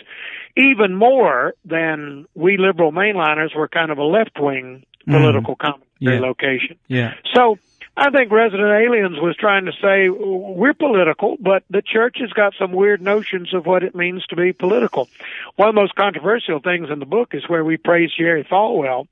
even 0.57 0.94
more 0.94 1.55
than 1.64 2.26
we 2.35 2.57
liberal 2.57 2.90
mainliners 2.90 3.55
were 3.55 3.68
kind 3.68 3.90
of 3.90 3.98
a 3.98 4.05
left 4.05 4.40
wing 4.40 4.85
political 5.05 5.55
mm. 5.57 5.59
commentary 5.59 5.87
yeah. 6.00 6.20
location. 6.20 6.79
Yeah. 6.88 7.14
So 7.35 7.59
I 7.98 8.11
think 8.11 8.33
Resident 8.33 8.68
Aliens 8.68 9.18
was 9.20 9.37
trying 9.37 9.66
to 9.66 9.72
say 9.72 10.09
we're 10.09 10.74
political, 10.74 11.37
but 11.38 11.62
the 11.68 11.83
church 11.83 12.16
has 12.20 12.31
got 12.31 12.55
some 12.59 12.72
weird 12.72 13.02
notions 13.02 13.55
of 13.55 13.66
what 13.66 13.83
it 13.83 13.94
means 13.94 14.24
to 14.26 14.37
be 14.37 14.52
political. 14.52 15.09
One 15.57 15.68
of 15.68 15.74
the 15.74 15.81
most 15.81 15.94
controversial 15.94 16.61
things 16.61 16.88
in 16.90 16.98
the 16.98 17.07
book 17.07 17.35
is 17.35 17.48
where 17.48 17.64
we 17.64 17.76
praise 17.76 18.11
Jerry 18.16 18.44
Falwell 18.44 19.07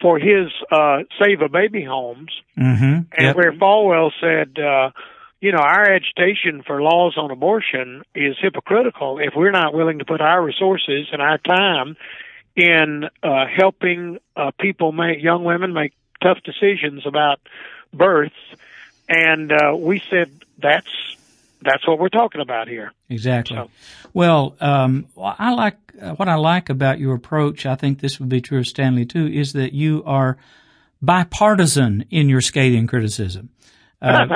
for 0.00 0.18
his 0.18 0.52
uh, 0.70 0.98
Save 1.22 1.40
a 1.40 1.48
Baby 1.48 1.84
homes, 1.84 2.30
mm-hmm. 2.58 2.84
and 2.84 3.08
yep. 3.18 3.36
where 3.36 3.52
Falwell 3.52 4.10
said, 4.20 4.58
uh, 4.58 4.90
you 5.40 5.52
know, 5.52 5.58
our 5.58 5.90
agitation 5.90 6.62
for 6.66 6.80
laws 6.82 7.14
on 7.16 7.30
abortion 7.30 8.02
is 8.14 8.36
hypocritical 8.40 9.18
if 9.18 9.34
we're 9.36 9.50
not 9.50 9.74
willing 9.74 9.98
to 9.98 10.04
put 10.04 10.20
our 10.20 10.42
resources 10.42 11.08
and 11.12 11.20
our 11.20 11.38
time 11.38 11.96
in 12.56 13.04
uh, 13.22 13.44
helping 13.54 14.18
uh, 14.36 14.52
people 14.58 14.92
make 14.92 15.22
young 15.22 15.44
women 15.44 15.72
make 15.72 15.92
tough 16.22 16.38
decisions 16.44 17.06
about 17.06 17.40
births. 17.92 18.34
And 19.08 19.52
uh, 19.52 19.76
we 19.76 20.02
said 20.08 20.30
that's 20.58 20.88
that's 21.64 21.86
what 21.86 21.98
we're 21.98 22.08
talking 22.08 22.40
about 22.40 22.68
here. 22.68 22.92
Exactly. 23.08 23.56
So. 23.56 23.70
Well, 24.12 24.56
um, 24.60 25.06
I 25.16 25.52
like 25.54 25.76
uh, 26.00 26.14
what 26.14 26.28
I 26.28 26.34
like 26.34 26.68
about 26.68 26.98
your 26.98 27.14
approach. 27.14 27.66
I 27.66 27.74
think 27.74 28.00
this 28.00 28.18
would 28.18 28.28
be 28.28 28.40
true 28.40 28.58
of 28.58 28.66
Stanley 28.66 29.06
too. 29.06 29.26
Is 29.26 29.52
that 29.54 29.72
you 29.72 30.02
are 30.06 30.36
bipartisan 31.02 32.04
in 32.10 32.28
your 32.28 32.40
scathing 32.40 32.86
criticism. 32.86 33.50
Uh, 34.14 34.26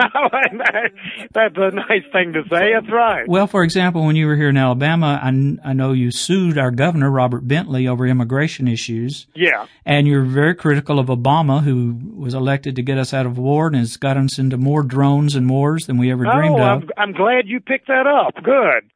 That's 1.35 1.55
a 1.57 1.71
nice 1.71 2.05
thing 2.13 2.33
to 2.33 2.43
say. 2.51 2.73
That's 2.73 2.91
right. 2.91 3.29
Well, 3.29 3.47
for 3.47 3.63
example, 3.63 4.05
when 4.05 4.17
you 4.17 4.27
were 4.27 4.37
here 4.37 4.49
in 4.49 4.57
Alabama, 4.57 5.21
I, 5.23 5.29
I 5.69 5.73
know 5.73 5.93
you 5.93 6.11
sued 6.11 6.57
our 6.57 6.71
governor, 6.71 7.11
Robert 7.11 7.47
Bentley, 7.47 7.87
over 7.87 8.07
immigration 8.07 8.67
issues. 8.67 9.27
Yeah. 9.35 9.67
And 9.85 10.07
you're 10.07 10.25
very 10.25 10.55
critical 10.55 10.99
of 10.99 11.09
Obama, 11.09 11.63
who 11.63 11.99
was 12.17 12.35
elected 12.35 12.77
to 12.77 12.83
get 12.83 12.99
us 12.99 13.13
out 13.13 13.27
of 13.27 13.37
war 13.37 13.67
and 13.67 13.77
has 13.77 13.97
got 13.97 14.17
us 14.17 14.39
into 14.39 14.57
more 14.57 14.83
drones 14.83 15.35
and 15.35 15.49
wars 15.51 15.87
than 15.87 15.99
we 15.99 16.11
ever 16.11 16.27
oh, 16.27 16.33
dreamed 16.33 16.61
of. 16.61 16.83
I'm, 16.83 16.89
I'm 16.97 17.13
glad 17.13 17.47
you 17.47 17.61
picked 17.61 17.89
that 17.89 18.07
up. 18.07 18.43
Good. 18.43 18.91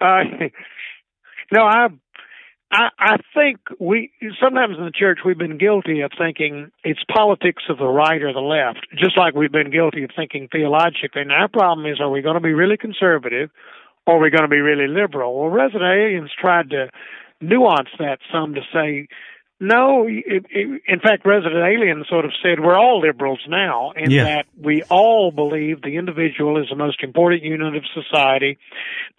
Uh, 0.00 0.48
no, 1.52 1.62
I 1.62 1.88
I, 2.70 2.88
I 2.98 3.16
think 3.34 3.60
we 3.80 4.10
sometimes 4.42 4.76
in 4.78 4.84
the 4.84 4.92
church 4.92 5.20
we've 5.24 5.38
been 5.38 5.56
guilty 5.56 6.02
of 6.02 6.12
thinking 6.18 6.70
it's 6.84 7.00
politics 7.12 7.62
of 7.70 7.78
the 7.78 7.86
right 7.86 8.22
or 8.22 8.32
the 8.32 8.40
left, 8.40 8.86
just 8.96 9.16
like 9.16 9.34
we've 9.34 9.52
been 9.52 9.70
guilty 9.70 10.04
of 10.04 10.10
thinking 10.14 10.48
theologically. 10.52 11.22
And 11.22 11.32
our 11.32 11.48
problem 11.48 11.86
is, 11.86 12.00
are 12.00 12.10
we 12.10 12.20
going 12.20 12.34
to 12.34 12.40
be 12.40 12.52
really 12.52 12.76
conservative, 12.76 13.50
or 14.06 14.16
are 14.16 14.20
we 14.20 14.30
going 14.30 14.42
to 14.42 14.48
be 14.48 14.60
really 14.60 14.86
liberal? 14.86 15.38
Well, 15.38 15.50
Resident 15.50 15.82
Aliens 15.82 16.30
tried 16.38 16.70
to 16.70 16.90
nuance 17.40 17.88
that 17.98 18.18
some 18.32 18.54
to 18.54 18.60
say, 18.72 19.08
no. 19.60 20.06
It, 20.06 20.44
it, 20.50 20.82
in 20.86 21.00
fact, 21.00 21.24
Resident 21.24 21.64
Aliens 21.64 22.06
sort 22.08 22.24
of 22.24 22.32
said 22.42 22.60
we're 22.60 22.78
all 22.78 23.00
liberals 23.00 23.40
now, 23.48 23.92
in 23.96 24.10
yeah. 24.10 24.24
that 24.24 24.46
we 24.60 24.82
all 24.90 25.32
believe 25.32 25.80
the 25.80 25.96
individual 25.96 26.60
is 26.60 26.68
the 26.68 26.76
most 26.76 27.02
important 27.02 27.42
unit 27.42 27.74
of 27.74 27.82
society. 27.94 28.58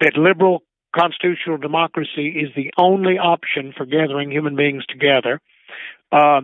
That 0.00 0.16
liberal 0.16 0.62
constitutional 0.94 1.56
democracy 1.56 2.28
is 2.28 2.50
the 2.56 2.72
only 2.78 3.18
option 3.18 3.72
for 3.76 3.86
gathering 3.86 4.30
human 4.30 4.56
beings 4.56 4.84
together. 4.86 5.40
Uh, 6.12 6.42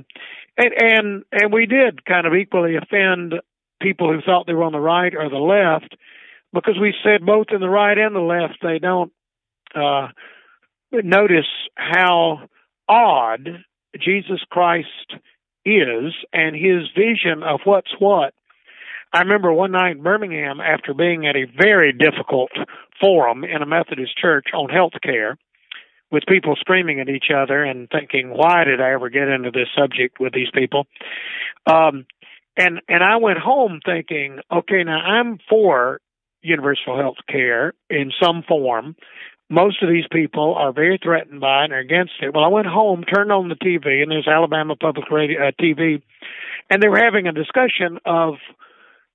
and, 0.57 0.73
and, 0.79 1.25
and 1.33 1.53
we 1.53 1.67
did 1.67 2.05
kind 2.05 2.27
of 2.27 2.35
equally 2.35 2.77
offend 2.77 3.35
people 3.81 4.13
who 4.13 4.21
thought 4.21 4.47
they 4.47 4.55
were 4.55 4.65
on 4.65 4.73
the 4.73 4.81
right 4.81 5.15
or 5.15 5.29
the 5.29 5.37
left 5.37 5.97
because 6.53 6.79
we 6.81 6.95
said 7.05 7.27
both 7.27 7.49
in 7.51 7.61
the 7.61 7.69
right 7.69 7.99
and 7.99 8.15
the 8.15 8.21
left 8.21 8.59
they 8.63 8.79
don't, 8.79 9.13
uh, 9.75 10.09
notice 10.93 11.47
how 11.75 12.49
odd 12.89 13.65
Jesus 14.01 14.41
Christ 14.51 15.15
is 15.65 16.15
and 16.33 16.55
his 16.55 16.89
vision 16.97 17.43
of 17.43 17.61
what's 17.65 17.91
what 17.99 18.33
I 19.17 19.21
remember 19.21 19.51
one 19.51 19.73
night 19.73 19.97
in 19.97 20.03
Birmingham 20.03 20.61
after 20.61 20.93
being 20.93 21.27
at 21.27 21.37
a 21.37 21.47
very 21.47 21.95
difficult 21.95 22.51
forum 23.01 23.45
in 23.45 23.63
a 23.63 23.67
Methodist 23.67 24.13
church 24.21 24.49
on 24.53 24.69
health 24.69 24.93
care 25.03 25.39
with 26.13 26.25
people 26.29 26.55
screaming 26.61 27.01
at 27.01 27.09
each 27.09 27.31
other 27.35 27.65
and 27.65 27.89
thinking, 27.89 28.29
why 28.29 28.65
did 28.65 28.79
I 28.79 28.93
ever 28.93 29.09
get 29.09 29.29
into 29.29 29.51
this 29.51 29.69
subject 29.75 30.21
with 30.21 30.35
these 30.35 30.51
people? 30.53 30.87
Um, 31.67 32.05
and, 32.59 32.83
and 32.89 33.03
I 33.03 33.17
went 33.17 33.39
home 33.39 33.81
thinking, 33.83 34.41
okay, 34.53 34.85
now 34.85 34.99
I'm 34.99 35.39
for 35.49 36.03
universal 36.43 36.99
health 36.99 37.17
care 37.27 37.73
in 37.89 38.13
some 38.23 38.45
form. 38.47 38.97
Most 39.49 39.83
of 39.83 39.89
these 39.89 40.05
people 40.13 40.57
are 40.59 40.75
very 40.75 41.01
threatened 41.03 41.41
by 41.41 41.63
it 41.63 41.65
and 41.65 41.73
are 41.73 41.79
against 41.79 42.13
it. 42.21 42.35
Well, 42.35 42.45
I 42.45 42.49
went 42.49 42.67
home, 42.67 43.03
turned 43.03 43.33
on 43.33 43.49
the 43.49 43.55
TV, 43.55 44.03
and 44.03 44.11
there's 44.11 44.29
Alabama 44.29 44.77
Public 44.77 45.11
Radio 45.11 45.49
uh, 45.49 45.53
TV, 45.59 46.03
and 46.69 46.83
they 46.83 46.89
were 46.89 47.01
having 47.03 47.27
a 47.27 47.33
discussion 47.33 47.99
of 48.05 48.35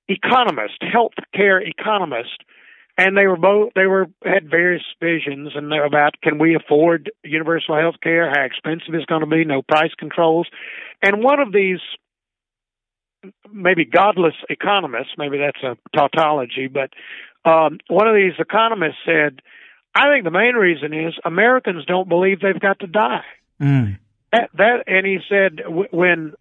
economist, 0.08 0.74
health 0.80 1.12
care 1.34 1.60
economist, 1.60 2.42
and 2.98 3.16
they 3.16 3.26
were 3.26 3.36
both 3.36 3.72
they 3.74 3.86
were 3.86 4.06
had 4.24 4.50
various 4.50 4.82
visions 5.00 5.52
and 5.54 5.70
they're 5.70 5.86
about 5.86 6.20
can 6.22 6.38
we 6.38 6.54
afford 6.54 7.10
universal 7.24 7.76
health 7.78 7.96
care, 8.02 8.28
how 8.30 8.44
expensive 8.44 8.94
it's 8.94 9.06
going 9.06 9.22
to 9.22 9.26
be, 9.26 9.44
no 9.44 9.62
price 9.62 9.92
controls, 9.98 10.46
and 11.02 11.22
one 11.22 11.40
of 11.40 11.52
these 11.52 11.80
maybe 13.52 13.84
godless 13.84 14.34
economists, 14.48 15.12
maybe 15.16 15.38
that's 15.38 15.62
a 15.62 15.76
tautology, 15.96 16.68
but 16.68 16.90
um, 17.48 17.78
one 17.88 18.08
of 18.08 18.14
these 18.14 18.34
economists 18.38 18.98
said, 19.04 19.40
"I 19.94 20.08
think 20.08 20.24
the 20.24 20.30
main 20.30 20.54
reason 20.54 20.92
is 20.92 21.14
Americans 21.24 21.84
don't 21.86 22.08
believe 22.08 22.40
they've 22.40 22.58
got 22.58 22.80
to 22.80 22.86
die." 22.86 23.24
Mm. 23.60 23.98
That, 24.32 24.48
that, 24.56 24.84
and 24.86 25.06
he 25.06 25.18
said 25.28 25.60
when 25.92 26.32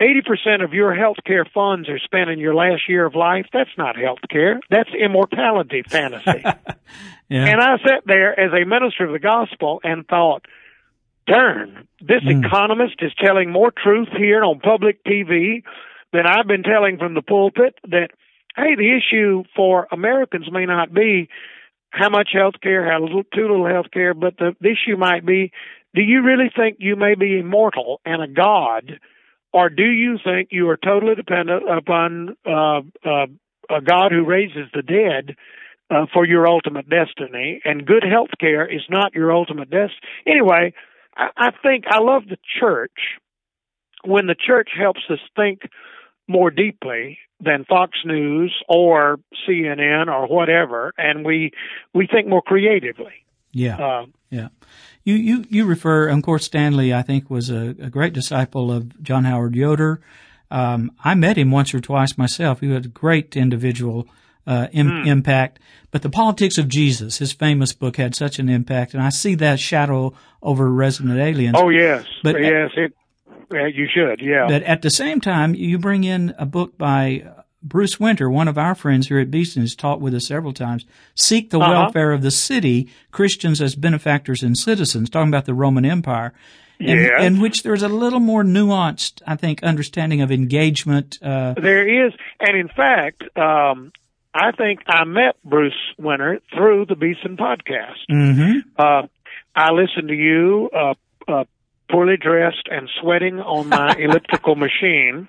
80% 0.00 0.64
of 0.64 0.72
your 0.72 0.94
health 0.94 1.18
care 1.26 1.44
funds 1.44 1.88
are 1.88 1.98
spent 1.98 2.30
in 2.30 2.38
your 2.38 2.54
last 2.54 2.88
year 2.88 3.04
of 3.04 3.14
life. 3.14 3.46
That's 3.52 3.70
not 3.76 3.96
health 3.96 4.20
care. 4.30 4.58
That's 4.70 4.88
immortality 4.98 5.82
fantasy. 5.86 6.42
yeah. 7.28 7.46
And 7.46 7.60
I 7.60 7.76
sat 7.86 8.04
there 8.06 8.38
as 8.38 8.50
a 8.52 8.64
minister 8.64 9.04
of 9.04 9.12
the 9.12 9.18
gospel 9.18 9.80
and 9.84 10.06
thought, 10.06 10.46
darn, 11.26 11.86
this 12.00 12.22
mm. 12.22 12.44
economist 12.44 12.96
is 13.00 13.12
telling 13.22 13.50
more 13.50 13.70
truth 13.70 14.08
here 14.16 14.42
on 14.42 14.60
public 14.60 15.04
TV 15.04 15.64
than 16.14 16.26
I've 16.26 16.46
been 16.46 16.62
telling 16.62 16.96
from 16.96 17.12
the 17.12 17.22
pulpit 17.22 17.74
that, 17.88 18.08
hey, 18.56 18.76
the 18.76 18.96
issue 18.96 19.44
for 19.54 19.86
Americans 19.92 20.50
may 20.50 20.64
not 20.64 20.94
be 20.94 21.28
how 21.90 22.08
much 22.08 22.30
health 22.32 22.54
care, 22.62 22.90
how 22.90 23.02
little, 23.02 23.24
too 23.24 23.42
little 23.42 23.66
health 23.66 23.90
care, 23.92 24.14
but 24.14 24.38
the, 24.38 24.56
the 24.60 24.70
issue 24.70 24.96
might 24.96 25.26
be, 25.26 25.52
do 25.94 26.00
you 26.00 26.22
really 26.22 26.50
think 26.54 26.76
you 26.80 26.96
may 26.96 27.16
be 27.16 27.38
immortal 27.38 28.00
and 28.06 28.22
a 28.22 28.28
God 28.28 28.98
or 29.52 29.68
do 29.68 29.84
you 29.84 30.18
think 30.22 30.48
you 30.52 30.68
are 30.68 30.76
totally 30.76 31.14
dependent 31.14 31.68
upon 31.68 32.36
uh, 32.46 32.80
uh, 33.04 33.26
a 33.68 33.80
God 33.82 34.12
who 34.12 34.24
raises 34.24 34.68
the 34.72 34.82
dead 34.82 35.36
uh, 35.90 36.06
for 36.12 36.24
your 36.24 36.48
ultimate 36.48 36.88
destiny? 36.88 37.60
And 37.64 37.86
good 37.86 38.04
health 38.04 38.30
care 38.38 38.66
is 38.66 38.82
not 38.88 39.14
your 39.14 39.32
ultimate 39.32 39.70
destiny. 39.70 40.00
Anyway, 40.26 40.72
I, 41.16 41.28
I 41.36 41.50
think 41.62 41.84
I 41.88 42.00
love 42.00 42.22
the 42.28 42.38
church 42.60 43.18
when 44.04 44.26
the 44.26 44.36
church 44.36 44.70
helps 44.78 45.02
us 45.10 45.18
think 45.36 45.62
more 46.28 46.50
deeply 46.50 47.18
than 47.40 47.64
Fox 47.64 47.98
News 48.04 48.54
or 48.68 49.18
CNN 49.48 50.06
or 50.06 50.28
whatever, 50.28 50.92
and 50.96 51.24
we 51.24 51.50
we 51.92 52.06
think 52.06 52.28
more 52.28 52.42
creatively. 52.42 53.24
Yeah, 53.52 53.76
uh, 53.76 54.06
yeah. 54.30 54.48
You, 55.10 55.16
you, 55.16 55.44
you 55.48 55.64
refer, 55.66 56.08
of 56.08 56.22
course, 56.22 56.44
Stanley, 56.44 56.94
I 56.94 57.02
think, 57.02 57.28
was 57.28 57.50
a, 57.50 57.74
a 57.80 57.90
great 57.90 58.12
disciple 58.12 58.70
of 58.70 59.02
John 59.02 59.24
Howard 59.24 59.56
Yoder. 59.56 60.00
Um, 60.50 60.92
I 61.04 61.14
met 61.14 61.36
him 61.36 61.50
once 61.50 61.74
or 61.74 61.80
twice 61.80 62.16
myself. 62.16 62.60
He 62.60 62.70
had 62.70 62.84
a 62.84 62.88
great 62.88 63.36
individual 63.36 64.06
uh, 64.46 64.68
Im- 64.72 64.88
mm. 64.88 65.06
impact. 65.06 65.58
But 65.90 66.02
the 66.02 66.10
politics 66.10 66.58
of 66.58 66.68
Jesus, 66.68 67.18
his 67.18 67.32
famous 67.32 67.72
book, 67.72 67.96
had 67.96 68.14
such 68.14 68.38
an 68.38 68.48
impact, 68.48 68.94
and 68.94 69.02
I 69.02 69.08
see 69.08 69.34
that 69.36 69.58
shadow 69.58 70.12
over 70.42 70.70
Resident 70.70 71.18
Aliens. 71.18 71.56
Oh 71.58 71.70
yes, 71.70 72.06
but 72.22 72.40
yes, 72.40 72.70
it. 72.76 72.94
You 73.52 73.88
should, 73.92 74.20
yeah. 74.20 74.46
But 74.46 74.62
at 74.62 74.82
the 74.82 74.90
same 74.90 75.20
time, 75.20 75.56
you 75.56 75.76
bring 75.76 76.04
in 76.04 76.36
a 76.38 76.46
book 76.46 76.78
by 76.78 77.24
Bruce 77.62 78.00
Winter, 78.00 78.30
one 78.30 78.48
of 78.48 78.56
our 78.56 78.74
friends 78.74 79.08
here 79.08 79.18
at 79.18 79.30
Beeson, 79.30 79.62
has 79.62 79.74
taught 79.74 80.00
with 80.00 80.14
us 80.14 80.26
several 80.26 80.52
times, 80.52 80.86
seek 81.14 81.50
the 81.50 81.58
uh-huh. 81.58 81.70
welfare 81.70 82.12
of 82.12 82.22
the 82.22 82.30
city, 82.30 82.88
Christians 83.10 83.60
as 83.60 83.74
benefactors 83.74 84.42
and 84.42 84.56
citizens, 84.56 85.10
talking 85.10 85.28
about 85.28 85.44
the 85.44 85.54
Roman 85.54 85.84
Empire. 85.84 86.32
In, 86.78 86.96
yes. 86.96 87.22
in 87.22 87.40
which 87.40 87.62
there's 87.62 87.82
a 87.82 87.90
little 87.90 88.20
more 88.20 88.42
nuanced, 88.42 89.20
I 89.26 89.36
think, 89.36 89.62
understanding 89.62 90.22
of 90.22 90.32
engagement. 90.32 91.18
Uh, 91.20 91.52
there 91.60 92.06
is, 92.06 92.14
and 92.40 92.56
in 92.56 92.68
fact, 92.68 93.22
um, 93.36 93.92
I 94.32 94.52
think 94.52 94.80
I 94.86 95.04
met 95.04 95.36
Bruce 95.44 95.74
Winter 95.98 96.40
through 96.54 96.86
the 96.86 96.94
Beeson 96.94 97.36
podcast. 97.36 97.98
Mm-hmm. 98.10 98.60
Uh, 98.78 99.08
I 99.54 99.72
listened 99.72 100.08
to 100.08 100.14
you, 100.14 100.70
uh, 100.74 100.94
uh, 101.28 101.44
poorly 101.90 102.16
dressed 102.16 102.68
and 102.70 102.88
sweating 103.00 103.40
on 103.40 103.68
my 103.68 103.94
elliptical 103.98 104.54
machine. 104.54 105.28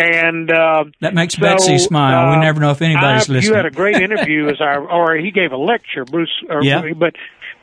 And 0.00 0.48
uh, 0.48 0.84
that 1.00 1.12
makes 1.12 1.34
so, 1.34 1.40
Betsy 1.40 1.76
smile. 1.78 2.28
Uh, 2.28 2.36
we 2.36 2.40
never 2.44 2.60
know 2.60 2.70
if 2.70 2.80
anybody's 2.80 3.28
I, 3.28 3.32
listening. 3.32 3.42
You 3.42 3.54
had 3.54 3.66
a 3.66 3.70
great 3.70 3.96
interview 3.96 4.46
as 4.48 4.60
our, 4.60 4.88
or 4.88 5.16
he 5.16 5.32
gave 5.32 5.50
a 5.50 5.56
lecture, 5.56 6.04
Bruce. 6.04 6.30
Or, 6.48 6.62
yeah. 6.62 6.82
But 6.96 7.14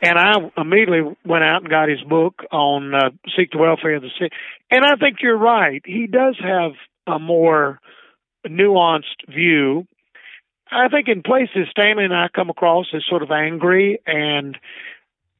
and 0.02 0.18
I 0.18 0.34
immediately 0.60 1.16
went 1.24 1.44
out 1.44 1.62
and 1.62 1.70
got 1.70 1.88
his 1.88 2.02
book 2.02 2.42
on 2.52 2.94
uh, 2.94 3.08
seek 3.34 3.52
the 3.52 3.58
welfare 3.58 3.96
of 3.96 4.02
the 4.02 4.10
sick. 4.20 4.32
And 4.70 4.84
I 4.84 4.96
think 4.96 5.18
you're 5.22 5.38
right. 5.38 5.80
He 5.86 6.06
does 6.06 6.36
have 6.38 6.72
a 7.06 7.18
more 7.18 7.80
nuanced 8.46 9.26
view. 9.28 9.86
I 10.70 10.88
think 10.88 11.08
in 11.08 11.22
places 11.22 11.68
Stanley 11.70 12.04
and 12.04 12.14
I 12.14 12.26
come 12.34 12.50
across 12.50 12.86
as 12.94 13.02
sort 13.08 13.22
of 13.22 13.30
angry 13.30 14.00
and 14.06 14.58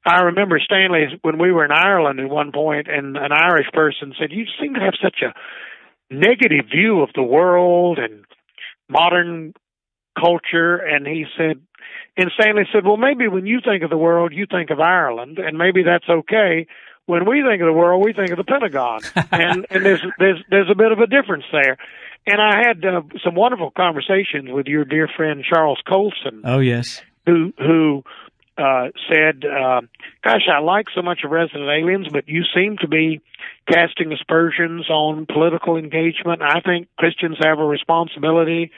I 0.07 0.23
remember 0.23 0.61
Stanley 0.65 1.19
when 1.23 1.37
we 1.37 1.51
were 1.51 1.65
in 1.65 1.73
Ireland 1.73 2.21
at 2.21 2.31
one 2.31 2.53
point 2.53 2.87
and 2.89 3.17
an 3.17 3.33
Irish 3.33 3.67
person 3.73 4.15
said, 4.19 4.31
You 4.31 4.45
seem 4.61 4.75
to 4.75 4.81
have 4.81 4.95
such 5.03 5.21
a 5.21 5.35
negative 6.11 6.67
view 6.71 7.03
of 7.03 7.11
the 7.15 7.23
world 7.23 7.99
and 7.99 8.25
modern 8.89 9.53
culture 10.19 10.77
and 10.77 11.07
he 11.07 11.25
said 11.37 11.61
and 12.17 12.31
Stanley 12.39 12.63
said, 12.73 12.85
Well 12.85 12.97
maybe 12.97 13.29
when 13.29 13.47
you 13.47 13.61
think 13.65 13.83
of 13.83 13.91
the 13.91 13.97
world 13.97 14.33
you 14.33 14.47
think 14.51 14.71
of 14.71 14.81
Ireland 14.81 15.39
and 15.39 15.59
maybe 15.59 15.83
that's 15.83 16.09
okay. 16.09 16.67
When 17.07 17.29
we 17.29 17.43
think 17.43 17.61
of 17.61 17.67
the 17.67 17.73
world 17.73 18.05
we 18.05 18.13
think 18.13 18.31
of 18.31 18.39
the 18.39 18.45
Pentagon. 18.45 19.01
and 19.33 19.67
and 19.71 19.85
there's 19.85 20.05
there's 20.19 20.43
there's 20.51 20.71
a 20.71 20.75
bit 20.75 20.93
of 20.93 21.01
a 21.01 21.07
difference 21.07 21.45
there. 21.53 21.77
And 22.27 22.41
I 22.41 22.67
had 22.67 22.85
uh, 22.85 23.03
some 23.25 23.37
wonderful 23.37 23.71
conversations 23.71 24.49
with 24.51 24.67
your 24.67 24.85
dear 24.85 25.09
friend 25.17 25.45
Charles 25.49 25.81
Colson. 25.87 26.43
Oh 26.45 26.59
yes. 26.59 27.03
Who 27.27 27.53
who 27.59 28.05
uh, 28.59 28.89
said, 29.11 29.45
uh, 29.45 29.83
"Gosh, 30.23 30.49
I 30.53 30.61
like 30.61 30.87
so 30.95 31.03
much 31.03 31.21
of 31.25 31.31
Resident 31.31 31.69
Aliens, 31.69 32.09
but 32.11 32.29
you 32.29 32.43
seem 32.55 32.79
to 32.79 32.89
be 32.89 33.21
casting 33.71 34.13
aspersions 34.13 34.89
on 34.89 35.27
political 35.27 35.77
engagement. 35.77 36.43
I 36.43 36.61
think 36.61 36.89
Christians 36.97 37.37
have 37.41 37.59
a 37.59 37.65
responsibility." 37.65 38.71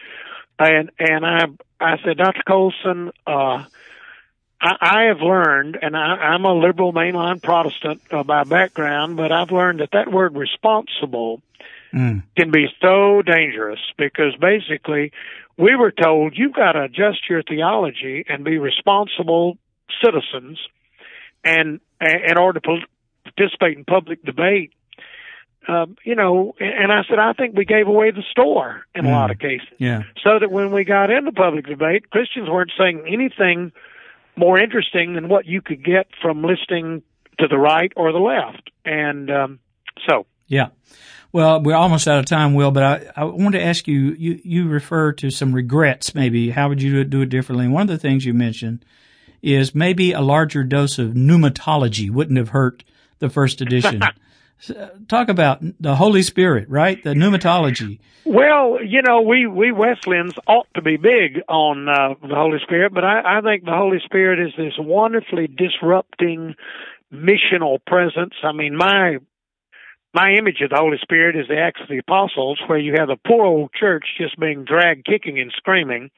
And 0.58 0.90
and 0.98 1.24
I 1.24 1.46
I 1.80 1.96
said, 2.04 2.16
Dr. 2.16 2.42
Colson, 2.46 3.12
uh, 3.26 3.64
I, 4.60 4.76
I 4.80 5.02
have 5.08 5.20
learned, 5.20 5.78
and 5.80 5.96
I, 5.96 6.00
I'm 6.00 6.44
a 6.44 6.54
liberal 6.54 6.92
mainline 6.92 7.40
Protestant 7.42 8.02
uh, 8.10 8.24
by 8.24 8.44
background, 8.44 9.16
but 9.16 9.30
I've 9.30 9.52
learned 9.52 9.80
that 9.80 9.90
that 9.92 10.10
word 10.10 10.36
"responsible." 10.36 11.42
Mm. 11.90 12.22
can 12.36 12.50
be 12.50 12.66
so 12.82 13.22
dangerous 13.22 13.80
because 13.96 14.36
basically 14.38 15.10
we 15.56 15.74
were 15.74 15.90
told 15.90 16.36
you've 16.36 16.52
got 16.52 16.72
to 16.72 16.82
adjust 16.82 17.26
your 17.30 17.42
theology 17.42 18.26
and 18.28 18.44
be 18.44 18.58
responsible 18.58 19.56
citizens 20.04 20.58
and 21.44 21.80
in 22.00 22.38
order 22.38 22.60
to 22.60 22.78
participate 23.24 23.76
in 23.78 23.84
public 23.84 24.22
debate 24.24 24.72
um, 25.68 25.96
you 26.04 26.14
know 26.14 26.54
and 26.60 26.90
i 26.92 27.02
said 27.08 27.18
i 27.18 27.32
think 27.32 27.56
we 27.56 27.64
gave 27.64 27.86
away 27.88 28.10
the 28.10 28.22
store 28.30 28.82
in 28.94 29.04
Mm. 29.04 29.08
a 29.08 29.10
lot 29.10 29.30
of 29.30 29.38
cases 29.38 29.68
Yeah. 29.78 30.02
so 30.24 30.38
that 30.38 30.50
when 30.50 30.72
we 30.72 30.84
got 30.84 31.10
into 31.10 31.32
public 31.32 31.66
debate 31.66 32.10
christians 32.10 32.48
weren't 32.48 32.72
saying 32.78 33.04
anything 33.06 33.72
more 34.36 34.60
interesting 34.60 35.14
than 35.14 35.28
what 35.28 35.46
you 35.46 35.60
could 35.60 35.84
get 35.84 36.06
from 36.22 36.42
listening 36.44 37.02
to 37.38 37.48
the 37.48 37.58
right 37.58 37.92
or 37.96 38.12
the 38.12 38.18
left 38.18 38.70
and 38.84 39.30
um, 39.30 39.58
so 40.08 40.26
Yeah. 40.46 40.68
Well, 41.30 41.60
we're 41.62 41.74
almost 41.76 42.08
out 42.08 42.18
of 42.18 42.24
time, 42.24 42.54
Will, 42.54 42.70
but 42.70 42.82
I, 42.82 43.20
I 43.20 43.24
want 43.24 43.52
to 43.54 43.62
ask 43.62 43.86
you, 43.86 44.14
you, 44.18 44.40
you 44.42 44.66
refer 44.66 45.12
to 45.12 45.30
some 45.30 45.52
regrets, 45.52 46.14
maybe. 46.14 46.48
How 46.48 46.70
would 46.70 46.80
you 46.80 46.90
do 46.90 47.00
it, 47.02 47.10
do 47.10 47.20
it 47.20 47.28
differently? 47.28 47.66
And 47.66 47.74
one 47.74 47.82
of 47.82 47.88
the 47.88 47.98
things 47.98 48.24
you 48.24 48.32
mentioned 48.32 48.82
is 49.42 49.74
maybe 49.74 50.12
a 50.12 50.20
larger 50.20 50.64
dose 50.64 50.98
of 50.98 51.10
pneumatology 51.10 52.10
wouldn't 52.10 52.38
have 52.38 52.50
hurt 52.50 52.84
the 53.18 53.28
first 53.28 53.60
edition. 53.60 54.02
Talk 55.08 55.28
about 55.28 55.60
the 55.80 55.96
Holy 55.96 56.22
Spirit, 56.22 56.68
right? 56.68 57.02
The 57.02 57.10
pneumatology. 57.10 58.00
Well, 58.24 58.78
you 58.84 59.02
know, 59.02 59.20
we 59.20 59.46
we 59.46 59.70
Wesleyans 59.70 60.34
ought 60.46 60.66
to 60.74 60.82
be 60.82 60.96
big 60.96 61.40
on 61.48 61.88
uh, 61.88 62.14
the 62.20 62.34
Holy 62.34 62.58
Spirit, 62.64 62.92
but 62.92 63.04
I, 63.04 63.38
I 63.38 63.40
think 63.40 63.64
the 63.64 63.70
Holy 63.70 63.98
Spirit 64.04 64.40
is 64.40 64.52
this 64.56 64.74
wonderfully 64.78 65.46
disrupting 65.46 66.56
missional 67.12 67.78
presence. 67.86 68.34
I 68.42 68.52
mean, 68.52 68.76
my 68.76 69.18
my 70.12 70.32
image 70.32 70.60
of 70.62 70.70
the 70.70 70.76
Holy 70.76 70.98
Spirit 71.00 71.36
is 71.36 71.46
the 71.48 71.58
Acts 71.58 71.80
of 71.80 71.88
the 71.88 71.98
Apostles, 71.98 72.60
where 72.66 72.78
you 72.78 72.94
have 72.98 73.08
the 73.08 73.18
poor 73.26 73.46
old 73.46 73.70
church 73.78 74.04
just 74.20 74.38
being 74.38 74.64
dragged 74.64 75.06
kicking 75.06 75.38
and 75.38 75.52
screaming 75.56 76.10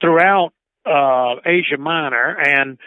throughout 0.00 0.52
uh, 0.86 1.36
Asia 1.44 1.78
Minor 1.78 2.36
and 2.38 2.78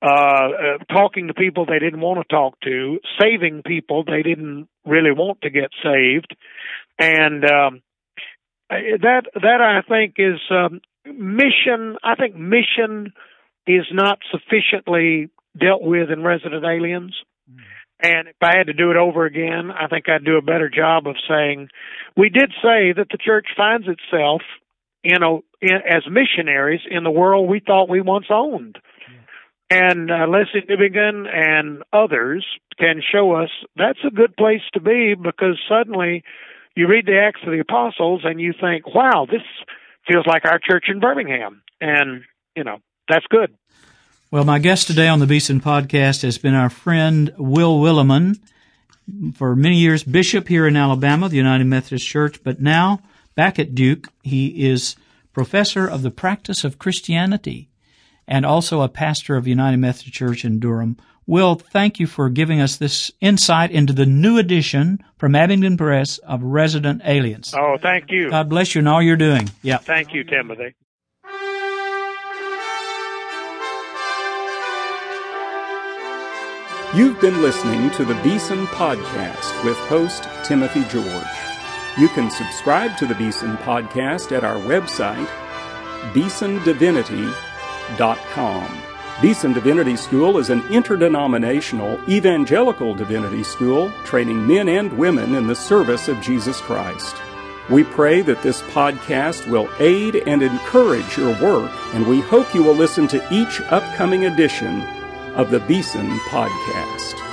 uh, 0.00 0.06
uh, 0.08 0.84
talking 0.92 1.26
to 1.28 1.34
people 1.34 1.66
they 1.66 1.78
didn't 1.78 2.00
want 2.00 2.20
to 2.20 2.34
talk 2.34 2.60
to, 2.60 2.98
saving 3.20 3.62
people 3.66 4.04
they 4.04 4.22
didn't 4.22 4.68
really 4.84 5.10
want 5.10 5.40
to 5.42 5.50
get 5.50 5.70
saved, 5.82 6.36
and 6.98 7.44
um, 7.44 7.82
that 8.70 9.22
that 9.34 9.60
I 9.60 9.82
think 9.88 10.14
is 10.18 10.40
um, 10.50 10.80
mission. 11.04 11.96
I 12.04 12.14
think 12.14 12.36
mission 12.36 13.12
is 13.66 13.86
not 13.92 14.18
sufficiently 14.30 15.30
dealt 15.58 15.82
with 15.82 16.10
in 16.10 16.22
Resident 16.22 16.64
Aliens. 16.64 17.14
And 18.00 18.28
if 18.28 18.36
I 18.40 18.56
had 18.56 18.68
to 18.68 18.72
do 18.72 18.92
it 18.92 18.96
over 18.96 19.26
again, 19.26 19.70
I 19.72 19.88
think 19.88 20.08
I'd 20.08 20.24
do 20.24 20.36
a 20.36 20.42
better 20.42 20.70
job 20.70 21.08
of 21.08 21.16
saying, 21.28 21.68
we 22.16 22.28
did 22.28 22.52
say 22.62 22.92
that 22.96 23.08
the 23.10 23.18
church 23.18 23.46
finds 23.56 23.86
itself, 23.88 24.42
you 25.02 25.18
know, 25.18 25.42
as 25.62 26.02
missionaries 26.10 26.80
in 26.90 27.04
the 27.04 27.10
world 27.10 27.48
we 27.48 27.60
thought 27.60 27.88
we 27.88 28.00
once 28.00 28.26
owned. 28.30 28.78
And 29.70 30.10
uh, 30.10 30.26
Lesslie 30.26 30.66
Newbigin 30.68 31.26
and 31.30 31.82
others 31.92 32.46
can 32.78 33.02
show 33.12 33.32
us 33.32 33.50
that's 33.76 33.98
a 34.06 34.10
good 34.10 34.34
place 34.36 34.62
to 34.72 34.80
be 34.80 35.14
because 35.14 35.60
suddenly 35.68 36.24
you 36.74 36.88
read 36.88 37.06
the 37.06 37.18
Acts 37.18 37.40
of 37.44 37.52
the 37.52 37.60
Apostles 37.60 38.22
and 38.24 38.40
you 38.40 38.54
think, 38.58 38.94
wow, 38.94 39.26
this 39.30 39.42
feels 40.06 40.26
like 40.26 40.44
our 40.46 40.58
church 40.58 40.86
in 40.88 41.00
Birmingham. 41.00 41.62
And, 41.80 42.22
you 42.56 42.64
know, 42.64 42.78
that's 43.08 43.26
good. 43.28 43.54
Well, 44.30 44.44
my 44.44 44.58
guest 44.58 44.86
today 44.86 45.08
on 45.08 45.20
the 45.20 45.26
Beeson 45.26 45.60
podcast 45.60 46.22
has 46.22 46.38
been 46.38 46.54
our 46.54 46.70
friend 46.70 47.34
Will 47.36 47.78
Willimon, 47.78 48.38
for 49.34 49.56
many 49.56 49.76
years 49.76 50.02
bishop 50.02 50.48
here 50.48 50.66
in 50.66 50.76
Alabama, 50.76 51.28
the 51.28 51.36
United 51.36 51.64
Methodist 51.64 52.06
Church, 52.06 52.42
but 52.42 52.60
now 52.60 53.00
back 53.38 53.56
at 53.60 53.72
Duke, 53.72 54.08
he 54.24 54.68
is 54.68 54.96
professor 55.32 55.86
of 55.86 56.02
the 56.02 56.10
practice 56.10 56.64
of 56.64 56.80
Christianity 56.80 57.68
and 58.26 58.44
also 58.44 58.82
a 58.82 58.88
pastor 58.88 59.36
of 59.36 59.46
United 59.46 59.76
Methodist 59.76 60.12
Church 60.12 60.44
in 60.44 60.58
Durham. 60.58 60.96
Will, 61.24 61.54
thank 61.54 62.00
you 62.00 62.08
for 62.08 62.30
giving 62.30 62.60
us 62.60 62.76
this 62.76 63.12
insight 63.20 63.70
into 63.70 63.92
the 63.92 64.06
new 64.06 64.38
edition 64.38 64.98
from 65.16 65.36
Abingdon 65.36 65.76
Press 65.76 66.18
of 66.18 66.42
Resident 66.42 67.00
Aliens. 67.04 67.54
Oh, 67.56 67.76
thank 67.80 68.10
you. 68.10 68.28
God 68.28 68.48
bless 68.48 68.74
you 68.74 68.80
and 68.80 68.88
all 68.88 69.00
you're 69.00 69.16
doing. 69.16 69.48
Yeah. 69.62 69.76
Thank 69.76 70.12
you, 70.12 70.24
Timothy. 70.24 70.74
You've 76.92 77.20
been 77.20 77.40
listening 77.40 77.90
to 77.92 78.04
the 78.04 78.20
Beeson 78.24 78.66
Podcast 78.66 79.64
with 79.64 79.76
host 79.86 80.26
Timothy 80.42 80.82
George. 80.88 81.57
You 81.98 82.08
can 82.08 82.30
subscribe 82.30 82.96
to 82.98 83.06
the 83.06 83.16
Beeson 83.16 83.56
Podcast 83.56 84.30
at 84.30 84.44
our 84.44 84.54
website, 84.54 85.26
beesondivinity.com. 86.12 88.82
Beeson 89.20 89.52
Divinity 89.52 89.96
School 89.96 90.38
is 90.38 90.48
an 90.48 90.64
interdenominational 90.68 91.98
evangelical 92.08 92.94
divinity 92.94 93.42
school 93.42 93.90
training 94.04 94.46
men 94.46 94.68
and 94.68 94.96
women 94.96 95.34
in 95.34 95.48
the 95.48 95.56
service 95.56 96.06
of 96.06 96.20
Jesus 96.20 96.60
Christ. 96.60 97.16
We 97.68 97.82
pray 97.82 98.22
that 98.22 98.42
this 98.42 98.62
podcast 98.62 99.50
will 99.50 99.68
aid 99.80 100.14
and 100.14 100.40
encourage 100.40 101.18
your 101.18 101.34
work, 101.42 101.72
and 101.94 102.06
we 102.06 102.20
hope 102.20 102.54
you 102.54 102.62
will 102.62 102.76
listen 102.76 103.08
to 103.08 103.34
each 103.34 103.60
upcoming 103.72 104.26
edition 104.26 104.82
of 105.34 105.50
the 105.50 105.58
Beeson 105.58 106.08
Podcast. 106.30 107.27